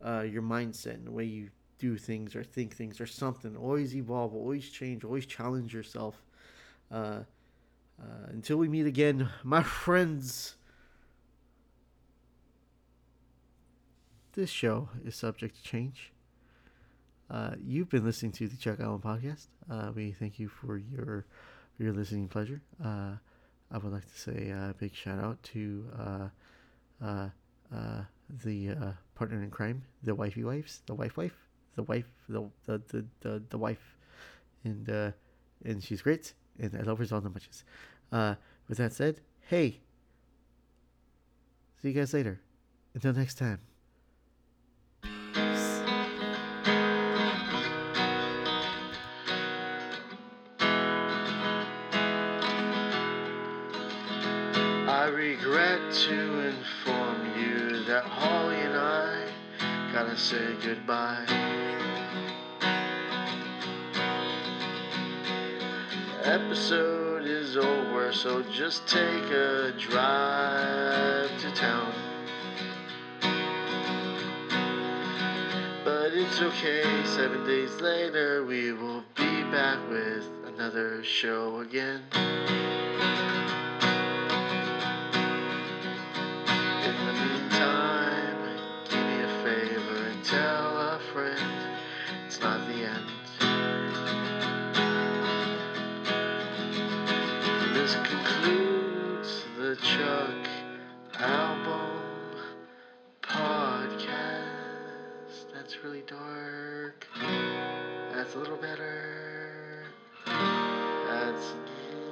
uh, 0.05 0.21
your 0.21 0.43
mindset 0.43 0.93
and 0.93 1.07
the 1.07 1.11
way 1.11 1.25
you 1.25 1.49
do 1.79 1.97
things 1.97 2.35
or 2.35 2.43
think 2.43 2.75
things 2.75 3.01
or 3.01 3.07
something. 3.07 3.57
Always 3.57 3.95
evolve, 3.95 4.35
always 4.35 4.69
change, 4.69 5.03
always 5.03 5.25
challenge 5.25 5.73
yourself. 5.73 6.23
Uh, 6.91 7.21
uh, 7.99 8.27
until 8.27 8.57
we 8.57 8.69
meet 8.69 8.85
again, 8.85 9.29
my 9.43 9.63
friends. 9.63 10.57
This 14.33 14.51
show 14.51 14.89
is 15.03 15.15
subject 15.15 15.55
to 15.55 15.63
change. 15.63 16.13
Uh, 17.31 17.55
you've 17.59 17.89
been 17.89 18.05
listening 18.05 18.31
to 18.33 18.47
the 18.47 18.57
Chuck 18.57 18.79
Album 18.79 19.01
podcast. 19.01 19.47
Uh, 19.67 19.91
we 19.95 20.11
thank 20.11 20.37
you 20.37 20.47
for 20.49 20.77
your 20.77 21.25
your 21.79 21.93
listening 21.93 22.27
pleasure. 22.27 22.61
I 23.71 23.77
would 23.77 23.93
like 23.93 24.05
to 24.11 24.19
say 24.19 24.49
a 24.49 24.75
big 24.77 24.93
shout 24.93 25.19
out 25.19 25.41
to 25.43 25.85
uh, 25.97 26.27
uh, 27.03 27.29
uh, 27.73 28.01
the 28.43 28.75
partner 29.15 29.41
in 29.41 29.49
crime, 29.49 29.83
the 30.03 30.13
wifey 30.13 30.43
wives, 30.43 30.81
the 30.85 30.93
wife 30.93 31.15
wife, 31.15 31.35
the 31.75 31.83
wife, 31.83 32.05
the 32.27 32.49
the 32.65 32.81
the 32.89 33.05
the, 33.21 33.43
the 33.49 33.57
wife, 33.57 33.97
and 34.63 35.13
and 35.65 35.83
she's 35.83 36.01
great, 36.01 36.33
and 36.59 36.75
I 36.75 36.81
love 36.81 36.97
her 36.99 37.05
so 37.05 37.21
much. 37.21 37.49
With 38.67 38.77
that 38.77 38.93
said, 38.93 39.21
hey, 39.49 39.79
see 41.81 41.89
you 41.89 41.93
guys 41.93 42.13
later. 42.13 42.39
Until 42.93 43.13
next 43.13 43.37
time. 43.37 43.59
Regret 55.13 55.93
to 55.93 56.39
inform 56.39 57.39
you 57.39 57.83
that 57.83 58.03
Holly 58.03 58.55
and 58.55 58.75
I 58.75 59.27
gotta 59.91 60.17
say 60.17 60.55
goodbye. 60.63 61.25
Episode 66.23 67.25
is 67.25 67.57
over, 67.57 68.13
so 68.13 68.41
just 68.51 68.87
take 68.87 69.31
a 69.31 69.73
drive 69.77 71.29
to 71.41 71.51
town. 71.55 71.93
But 75.83 76.13
it's 76.13 76.41
okay, 76.41 77.03
seven 77.05 77.45
days 77.45 77.81
later, 77.81 78.45
we 78.45 78.71
will 78.71 79.03
be 79.15 79.43
back 79.51 79.77
with 79.89 80.29
another 80.45 81.03
show 81.03 81.59
again. 81.59 82.01
In 86.91 87.05
the 87.05 87.13
meantime, 87.13 88.41
me 88.91 89.21
a 89.23 89.27
favor 89.45 90.07
and 90.07 90.25
tell 90.25 90.77
a 90.77 90.99
friend 91.13 91.51
it's 92.25 92.37
not 92.41 92.67
the 92.67 92.73
end. 92.73 93.09
This 97.73 97.95
concludes 97.95 99.45
the 99.57 99.77
Chuck 99.77 100.49
album 101.17 102.35
podcast. 103.21 104.09
That's 105.53 105.77
really 105.85 106.03
dark. 106.05 107.07
That's 108.11 108.35
a 108.35 108.37
little 108.37 108.57
better. 108.57 109.85
That's 110.25 111.53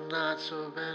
not 0.09 0.39
so 0.39 0.69
better 0.69 0.88